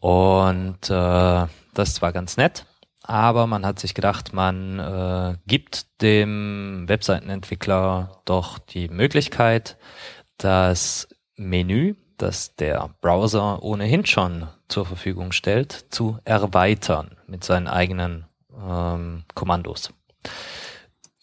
[0.00, 2.66] Und äh, das war ganz nett,
[3.08, 9.78] aber man hat sich gedacht, man äh, gibt dem Webseitenentwickler doch die Möglichkeit,
[10.36, 18.26] das Menü, das der Browser ohnehin schon zur Verfügung stellt, zu erweitern mit seinen eigenen
[18.54, 19.90] ähm, Kommandos.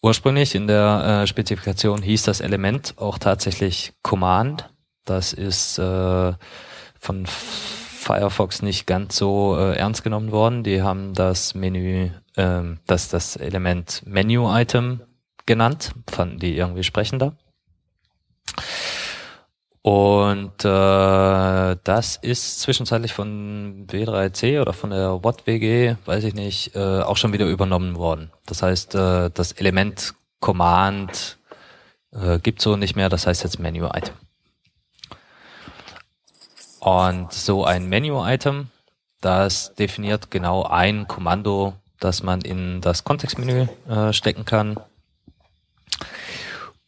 [0.01, 4.69] Ursprünglich in der äh, Spezifikation hieß das Element auch tatsächlich Command.
[5.05, 6.33] Das ist äh,
[6.99, 7.27] von
[8.05, 10.63] Firefox nicht ganz so äh, ernst genommen worden.
[10.63, 15.01] Die haben das Menü, äh, das, das Element Menu-Item
[15.47, 17.35] genannt, fanden die irgendwie sprechender.
[19.81, 27.01] Und äh, das ist zwischenzeitlich von W3C oder von der WattWG, weiß ich nicht, äh,
[27.01, 28.31] auch schon wieder übernommen worden.
[28.45, 31.39] Das heißt, äh, das Element Command
[32.11, 34.15] äh, gibt so nicht mehr, das heißt jetzt Menu-Item.
[36.85, 38.67] Und so ein Menu-Item,
[39.19, 44.79] das definiert genau ein Kommando, das man in das Kontextmenü äh, stecken kann.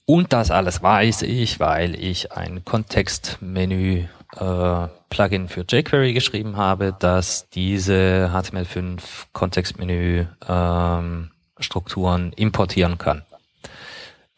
[0.05, 4.03] Und das alles weiß ich, weil ich ein Kontextmenü
[4.35, 4.87] äh,
[5.47, 9.01] für jQuery geschrieben habe, das diese HTML5
[9.33, 13.23] Kontextmenü ähm, Strukturen importieren kann.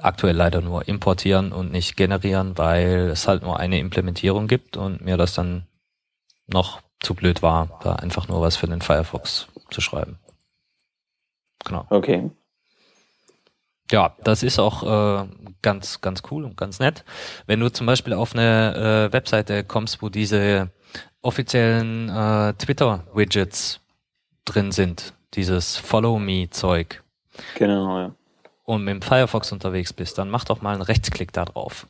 [0.02, 5.02] Aktuell leider nur importieren und nicht generieren, weil es halt nur eine Implementierung gibt und
[5.02, 5.68] mir das dann
[6.48, 10.18] noch zu blöd war, da einfach nur was für den Firefox zu schreiben.
[11.66, 11.86] Genau.
[11.90, 12.32] Okay.
[13.92, 15.28] Ja, das ist auch äh,
[15.62, 17.04] ganz, ganz cool und ganz nett.
[17.48, 20.70] Wenn du zum Beispiel auf eine äh, Webseite kommst, wo diese
[21.22, 23.82] offiziellen äh, Twitter-Widgets
[24.46, 27.04] drin sind, dieses Follow Me-Zeug.
[27.56, 28.16] Genau, ja.
[28.70, 31.88] Und mit dem Firefox unterwegs bist, dann mach doch mal einen Rechtsklick da drauf.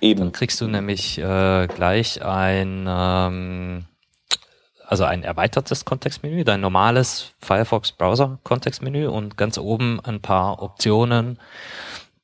[0.00, 0.20] Eben.
[0.20, 3.84] Dann kriegst du nämlich äh, gleich ein ähm,
[4.86, 11.38] also ein erweitertes Kontextmenü, dein normales Firefox Browser Kontextmenü und ganz oben ein paar Optionen,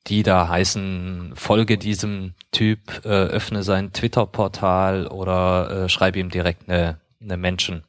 [0.07, 6.67] die da heißen, folge diesem Typ, äh, öffne sein Twitter-Portal oder äh, schreibe ihm direkt
[6.67, 7.83] eine, eine Menschen,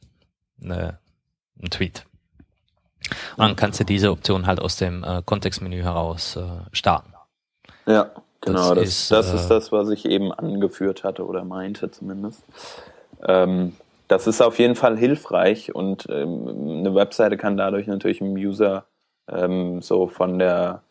[0.62, 0.98] eine,
[1.58, 2.04] einen Tweet.
[3.36, 6.42] Und dann kannst du diese Option halt aus dem äh, Kontextmenü heraus äh,
[6.72, 7.12] starten.
[7.86, 11.44] Ja, genau, das, das, ist, das, ist äh, das, was ich eben angeführt hatte oder
[11.44, 12.44] meinte zumindest.
[13.26, 13.76] Ähm,
[14.08, 18.84] das ist auf jeden Fall hilfreich und ähm, eine Webseite kann dadurch natürlich dem User
[19.28, 20.82] ähm, so von der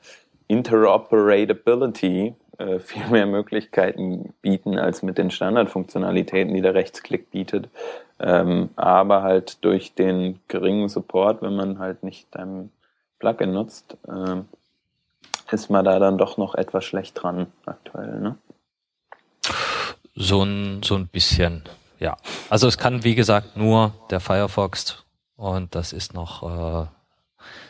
[0.47, 7.69] Interoperability äh, viel mehr Möglichkeiten bieten als mit den Standardfunktionalitäten, die der Rechtsklick bietet.
[8.19, 12.71] Ähm, aber halt durch den geringen Support, wenn man halt nicht dein
[13.17, 14.41] Plugin nutzt, äh,
[15.51, 18.19] ist man da dann doch noch etwas schlecht dran aktuell.
[18.21, 18.37] Ne?
[20.15, 21.63] So ein, so ein bisschen.
[21.99, 22.17] Ja,
[22.49, 25.03] also es kann wie gesagt nur der Firefox
[25.35, 26.87] und das ist noch äh,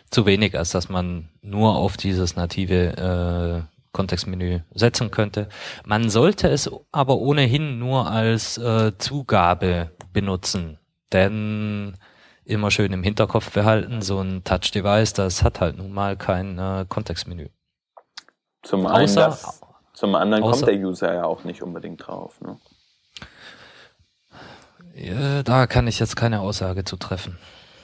[0.10, 5.50] zu wenig, als dass man nur auf dieses native äh, Kontextmenü setzen könnte.
[5.86, 10.80] Man sollte es aber ohnehin nur als äh, Zugabe benutzen,
[11.12, 11.98] denn
[12.46, 16.86] immer schön im Hinterkopf behalten, so ein Touch-Device, das hat halt nun mal kein äh,
[16.88, 17.50] Kontextmenü.
[18.64, 19.62] Zum einen außer, das,
[19.94, 22.40] zum anderen außer, kommt der User ja auch nicht unbedingt drauf.
[22.42, 22.58] Ne?
[24.96, 27.38] Ja, da kann ich jetzt keine Aussage zu treffen.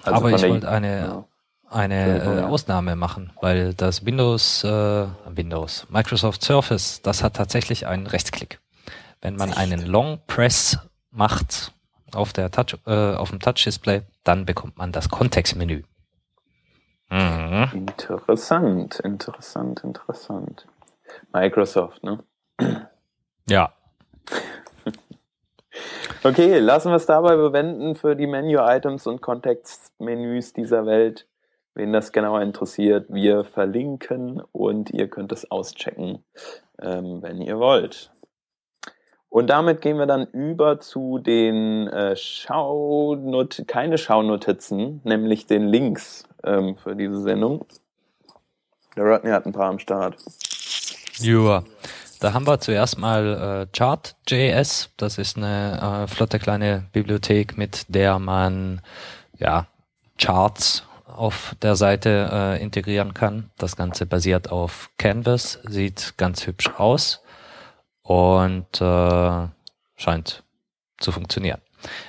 [0.04, 1.26] Also Aber ich wollte eine, ja.
[1.70, 8.08] Eine äh, Ausnahme machen, weil das Windows, äh, Windows, Microsoft Surface, das hat tatsächlich einen
[8.08, 8.60] Rechtsklick.
[9.22, 10.78] Wenn man einen Long Press
[11.12, 11.74] macht
[12.14, 15.84] auf der Touch, äh, auf dem Touch-Display, dann bekommt man das Kontextmenü.
[17.10, 17.70] Mhm.
[17.74, 20.68] Interessant, interessant, interessant.
[21.34, 22.24] Microsoft, ne?
[23.50, 23.74] Ja.
[26.24, 31.28] okay, lassen wir es dabei bewenden für die Menu-Items und Kontextmenüs dieser Welt.
[31.78, 36.24] Wen das genauer interessiert, wir verlinken und ihr könnt es auschecken,
[36.82, 38.12] ähm, wenn ihr wollt.
[39.30, 46.24] Und damit gehen wir dann über zu den äh, Schaunot keine Schaunotizen, nämlich den Links
[46.44, 47.64] ähm, für diese Sendung.
[48.96, 50.18] Der Rodney hat ein paar am Start.
[51.20, 51.62] Ja,
[52.20, 54.90] da haben wir zuerst mal äh, Chart.js.
[54.98, 58.82] Das ist eine äh, flotte kleine Bibliothek, mit der man
[59.38, 59.68] ja
[60.18, 60.87] Charts
[61.18, 63.50] auf der Seite äh, integrieren kann.
[63.58, 67.22] Das Ganze basiert auf Canvas, sieht ganz hübsch aus
[68.04, 69.48] und äh,
[69.96, 70.44] scheint
[71.00, 71.62] zu funktionieren.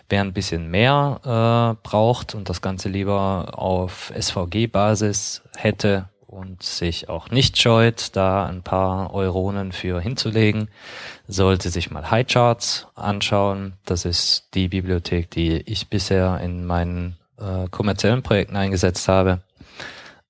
[0.08, 7.08] Wer ein bisschen mehr äh, braucht und das Ganze lieber auf SVG-Basis hätte und sich
[7.08, 10.68] auch nicht scheut, da ein paar Euronen für hinzulegen,
[11.26, 13.74] sollte sich mal Highcharts anschauen.
[13.84, 19.42] Das ist die Bibliothek, die ich bisher in meinen äh, kommerziellen Projekten eingesetzt habe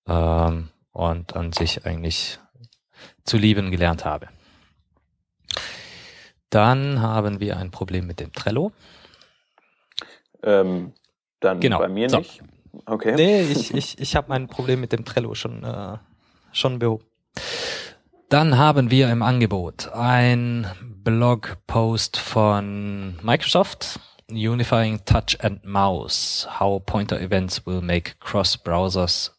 [0.07, 2.39] ähm, und an sich eigentlich
[3.25, 4.29] zu lieben gelernt habe.
[6.51, 8.73] Dann haben wir ein Problem mit dem Trello.
[10.43, 10.95] Ähm,
[11.41, 11.79] dann genau.
[11.79, 12.19] bei mir so.
[12.19, 12.43] nicht.
[12.87, 13.15] Okay.
[13.17, 15.99] Nee, ich, ich, ich habe mein Problem mit dem Trello schon, äh,
[16.53, 17.05] schon behoben.
[18.29, 24.01] Dann haben wir im Angebot ein Blogpost von Microsoft,
[24.31, 29.31] Unifying Touch and Mouse, How Pointer Events Will Make Cross-Browsers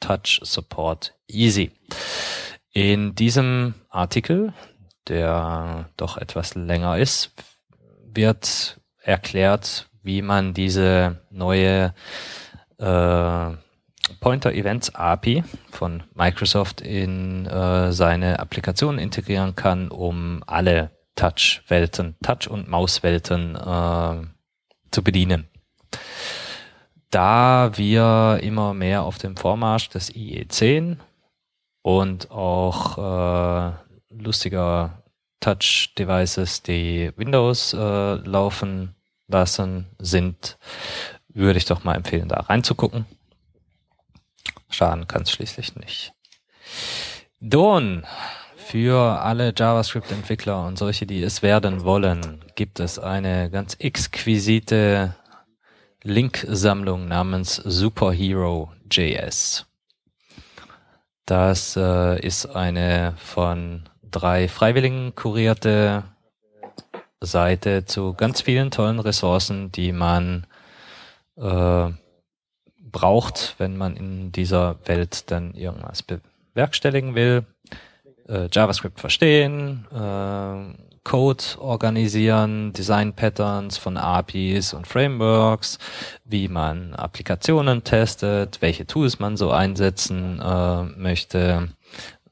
[0.00, 1.70] Touch Support Easy.
[2.72, 4.52] In diesem Artikel
[5.08, 7.30] der doch etwas länger ist,
[8.12, 11.94] wird erklärt, wie man diese neue
[12.78, 13.50] äh,
[14.20, 22.48] Pointer Events API von Microsoft in äh, seine Applikation integrieren kann, um alle Touch-Welten, Touch-
[22.48, 24.26] und Maus-Welten äh,
[24.90, 25.48] zu bedienen.
[27.10, 30.98] Da wir immer mehr auf dem Vormarsch des IE10
[31.82, 33.72] und auch äh,
[34.10, 35.02] lustiger
[35.40, 38.94] Touch-Devices, die Windows äh, laufen
[39.28, 40.58] lassen, sind,
[41.28, 43.06] würde ich doch mal empfehlen, da reinzugucken.
[44.70, 46.12] Schaden kann es schließlich nicht.
[47.40, 48.04] Don,
[48.66, 55.14] für alle JavaScript-Entwickler und solche, die es werden wollen, gibt es eine ganz exquisite
[56.02, 59.66] Link-Sammlung namens Superhero.js.
[61.26, 66.02] Das äh, ist eine von drei Freiwilligen kurierte
[67.20, 70.44] Seite zu ganz vielen tollen Ressourcen, die man
[71.36, 71.90] äh,
[72.80, 77.46] braucht, wenn man in dieser Welt dann irgendwas bewerkstelligen will.
[78.28, 85.78] Äh, JavaScript verstehen, äh, Code organisieren, Design Patterns von APIs und Frameworks,
[86.24, 91.68] wie man Applikationen testet, welche Tools man so einsetzen äh, möchte,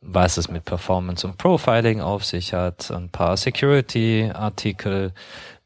[0.00, 5.12] was es mit Performance und Profiling auf sich hat, ein paar Security-Artikel,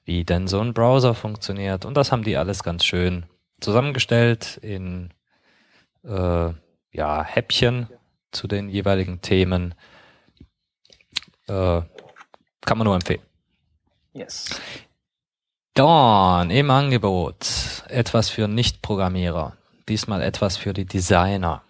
[0.04, 1.86] wie denn so ein Browser funktioniert.
[1.86, 3.24] Und das haben die alles ganz schön
[3.60, 5.14] zusammengestellt in
[6.04, 6.50] äh,
[6.92, 7.88] ja, Häppchen
[8.32, 9.74] zu den jeweiligen Themen.
[11.48, 11.82] Äh,
[12.62, 13.22] kann man nur empfehlen.
[14.12, 14.60] Yes.
[15.74, 19.56] Dann im Angebot etwas für Nicht-Programmierer.
[19.88, 21.62] Diesmal etwas für die Designer.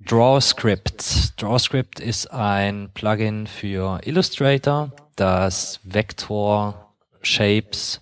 [0.00, 1.40] DrawScript.
[1.40, 8.00] DrawScript ist ein Plugin für Illustrator, das Vektor Shapes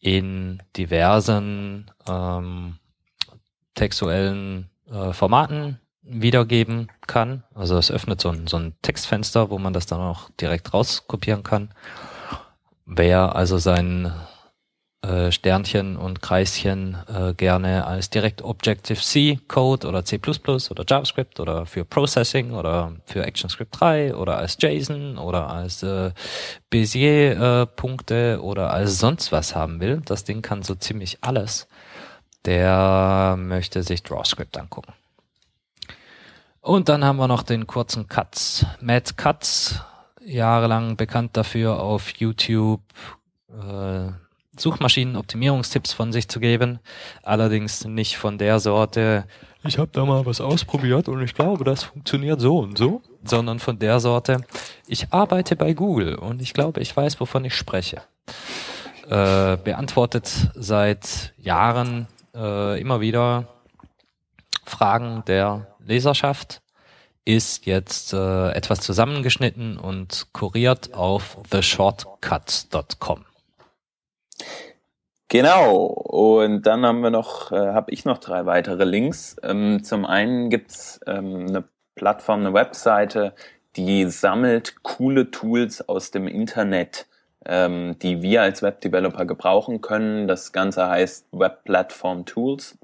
[0.00, 2.76] in diversen ähm,
[3.74, 7.44] textuellen äh, Formaten wiedergeben kann.
[7.54, 11.42] Also es öffnet so ein, so ein Textfenster, wo man das dann auch direkt rauskopieren
[11.42, 11.70] kann.
[12.86, 14.12] Wer also sein
[15.02, 21.66] äh, Sternchen und Kreischen äh, gerne als direkt Objective-C Code oder C++ oder JavaScript oder
[21.66, 26.10] für Processing oder für ActionScript 3 oder als JSON oder als äh,
[26.70, 30.02] Bezier-Punkte äh, oder als sonst was haben will.
[30.04, 31.68] Das Ding kann so ziemlich alles.
[32.44, 34.92] Der möchte sich DrawScript angucken.
[36.68, 38.66] Und dann haben wir noch den kurzen Cuts.
[38.82, 39.80] Matt Cuts,
[40.22, 42.82] jahrelang bekannt dafür auf YouTube,
[43.48, 44.10] äh,
[44.54, 46.78] Suchmaschinenoptimierungstipps von sich zu geben.
[47.22, 49.24] Allerdings nicht von der Sorte,
[49.64, 53.60] ich habe da mal was ausprobiert und ich glaube, das funktioniert so und so, sondern
[53.60, 54.44] von der Sorte,
[54.86, 58.02] ich arbeite bei Google und ich glaube, ich weiß, wovon ich spreche.
[59.08, 63.48] Äh, beantwortet seit Jahren äh, immer wieder
[64.66, 66.62] Fragen der Leserschaft
[67.24, 73.24] ist jetzt äh, etwas zusammengeschnitten und kuriert auf theshortcuts.com.
[75.28, 79.36] Genau, und dann haben wir noch, äh, habe ich noch drei weitere Links.
[79.42, 81.64] Ähm, zum einen gibt's ähm, eine
[81.96, 83.34] Plattform, eine Webseite,
[83.76, 87.06] die sammelt coole Tools aus dem Internet,
[87.44, 90.28] ähm, die wir als Webdeveloper gebrauchen können.
[90.28, 92.78] Das Ganze heißt Web Platform Tools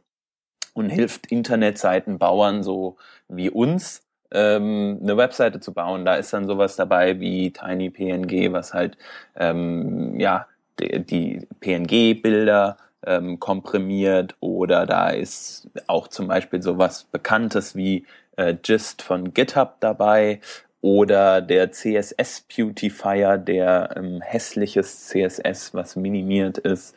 [0.74, 2.96] und hilft Internetseitenbauern so
[3.28, 6.04] wie uns ähm, eine Webseite zu bauen.
[6.04, 8.98] Da ist dann sowas dabei wie TinyPNG, was halt
[9.36, 10.46] ähm, ja
[10.78, 14.34] die, die PNG-Bilder ähm, komprimiert.
[14.40, 18.06] Oder da ist auch zum Beispiel sowas Bekanntes wie
[18.36, 20.40] äh, Gist von GitHub dabei.
[20.80, 26.94] Oder der CSS Beautifier, der ähm, hässliches CSS, was minimiert ist,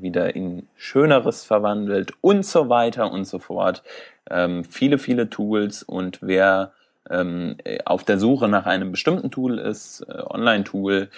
[0.00, 3.82] wieder in schöneres verwandelt und so weiter und so fort.
[4.30, 6.72] Ähm, viele, viele Tools und wer
[7.10, 11.08] ähm, auf der Suche nach einem bestimmten Tool ist, äh, Online-Tool,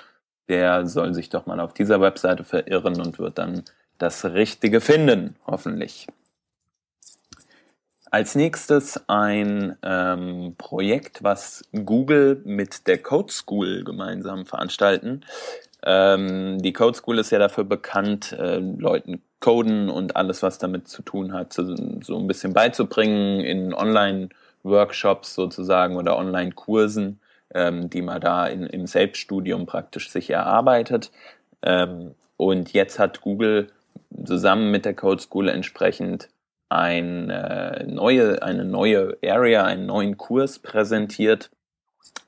[0.49, 3.65] der soll sich doch mal auf dieser Webseite verirren und wird dann
[3.99, 6.07] das Richtige finden, hoffentlich.
[8.11, 15.25] Als nächstes ein ähm, Projekt, was Google mit der Code School gemeinsam veranstalten.
[15.85, 20.89] Ähm, die Code School ist ja dafür bekannt, äh, Leuten Coden und alles, was damit
[20.89, 27.20] zu tun hat, so, so ein bisschen beizubringen in Online-Workshops sozusagen oder Online-Kursen,
[27.55, 31.11] ähm, die man da in, im Selbststudium praktisch sich erarbeitet.
[31.62, 33.68] Ähm, und jetzt hat Google
[34.24, 36.28] zusammen mit der Code School entsprechend
[36.68, 41.51] eine neue, eine neue Area, einen neuen Kurs präsentiert,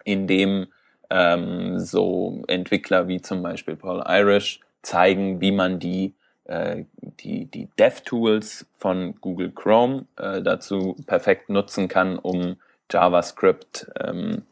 [0.05, 0.67] in dem
[1.13, 6.85] ähm, so Entwickler wie zum Beispiel Paul Irish zeigen, wie man die äh,
[7.21, 12.57] die, die DevTools von Google Chrome äh, dazu perfekt nutzen kann, um
[12.91, 14.43] JavaScript ähm,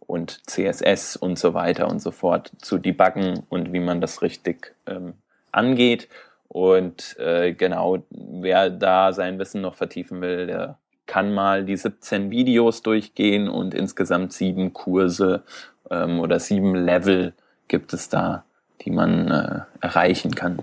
[0.00, 4.74] und CSS und so weiter und so fort zu debuggen und wie man das richtig
[4.86, 5.14] ähm,
[5.52, 6.08] angeht.
[6.48, 10.78] Und äh, genau, wer da sein Wissen noch vertiefen will, der
[11.08, 15.42] kann mal die 17 Videos durchgehen und insgesamt sieben Kurse
[15.90, 17.32] ähm, oder sieben Level
[17.66, 18.44] gibt es da,
[18.82, 20.60] die man äh, erreichen kann.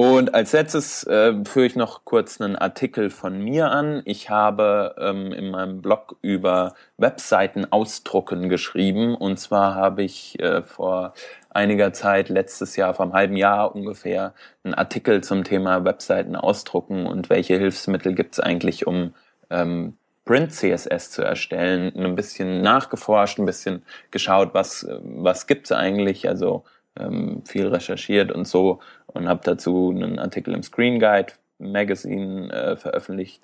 [0.00, 4.00] Und als letztes äh, führe ich noch kurz einen Artikel von mir an.
[4.04, 9.16] Ich habe ähm, in meinem Blog über Webseiten ausdrucken geschrieben.
[9.16, 11.14] Und zwar habe ich äh, vor
[11.50, 17.04] einiger Zeit, letztes Jahr, vor einem halben Jahr ungefähr, einen Artikel zum Thema Webseiten ausdrucken
[17.04, 19.14] und welche Hilfsmittel gibt es eigentlich, um
[19.50, 21.92] ähm, Print CSS zu erstellen.
[21.96, 23.82] Ein bisschen nachgeforscht, ein bisschen
[24.12, 26.62] geschaut, was, was gibt's eigentlich, also
[26.98, 32.76] ähm, viel recherchiert und so und habe dazu einen Artikel im Screen Guide Magazine äh,
[32.76, 33.42] veröffentlicht.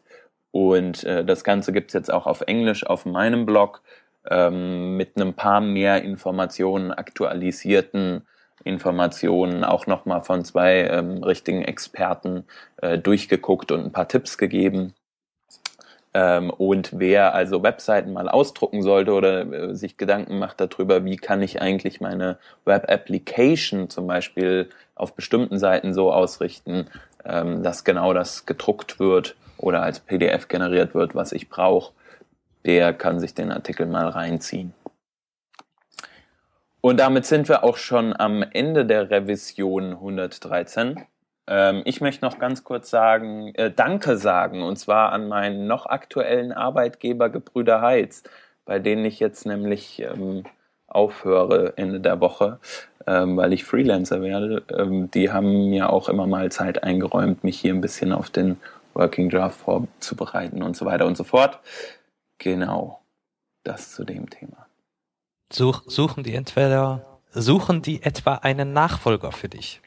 [0.50, 3.82] Und äh, das Ganze gibt's jetzt auch auf Englisch auf meinem Blog
[4.30, 8.22] ähm, mit einem paar mehr Informationen, aktualisierten
[8.62, 12.44] Informationen, auch nochmal von zwei ähm, richtigen Experten
[12.80, 14.94] äh, durchgeguckt und ein paar Tipps gegeben.
[16.14, 21.16] Ähm, und wer also Webseiten mal ausdrucken sollte oder äh, sich Gedanken macht darüber, wie
[21.16, 26.86] kann ich eigentlich meine Web-Application zum Beispiel auf bestimmten Seiten so ausrichten,
[27.24, 31.92] ähm, dass genau das gedruckt wird oder als PDF generiert wird, was ich brauche,
[32.64, 34.72] der kann sich den Artikel mal reinziehen.
[36.80, 41.04] Und damit sind wir auch schon am Ende der Revision 113.
[41.46, 45.86] Ähm, ich möchte noch ganz kurz sagen, äh, Danke sagen, und zwar an meinen noch
[45.86, 48.22] aktuellen Arbeitgeber Gebrüder Heitz,
[48.64, 50.44] bei denen ich jetzt nämlich ähm,
[50.86, 52.58] aufhöre Ende der Woche,
[53.06, 54.62] ähm, weil ich Freelancer werde.
[54.76, 58.58] Ähm, die haben mir auch immer mal Zeit eingeräumt, mich hier ein bisschen auf den
[58.94, 61.58] Working Draft vorzubereiten und so weiter und so fort.
[62.38, 63.00] Genau,
[63.64, 64.66] das zu dem Thema.
[65.52, 69.80] Such, suchen die entweder, suchen die etwa einen Nachfolger für dich?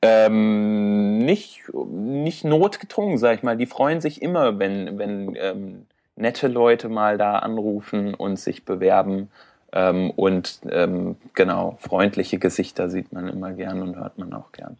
[0.00, 3.56] Ähm, nicht, nicht notgedrungen, sag ich mal.
[3.56, 9.30] Die freuen sich immer, wenn, wenn ähm, nette Leute mal da anrufen und sich bewerben.
[9.72, 14.78] Ähm, und ähm, genau, freundliche Gesichter sieht man immer gern und hört man auch gern.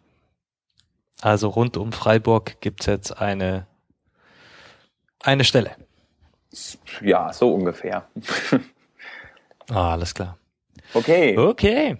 [1.21, 3.67] Also rund um Freiburg gibt's jetzt eine,
[5.21, 5.71] eine Stelle.
[7.01, 8.07] Ja, so ungefähr.
[9.69, 10.37] ah, alles klar.
[10.93, 11.37] Okay.
[11.37, 11.97] Okay.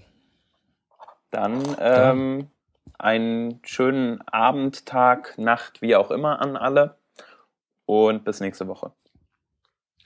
[1.32, 2.48] Dann ähm,
[3.00, 6.98] einen schönen Abend, Tag, Nacht, wie auch immer an alle.
[7.86, 8.92] Und bis nächste Woche.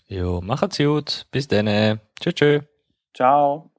[0.08, 1.26] Jo, macht's gut.
[1.32, 2.00] Bis dann.
[2.20, 2.64] Tschüss, tschüss.
[3.14, 3.73] Ciao.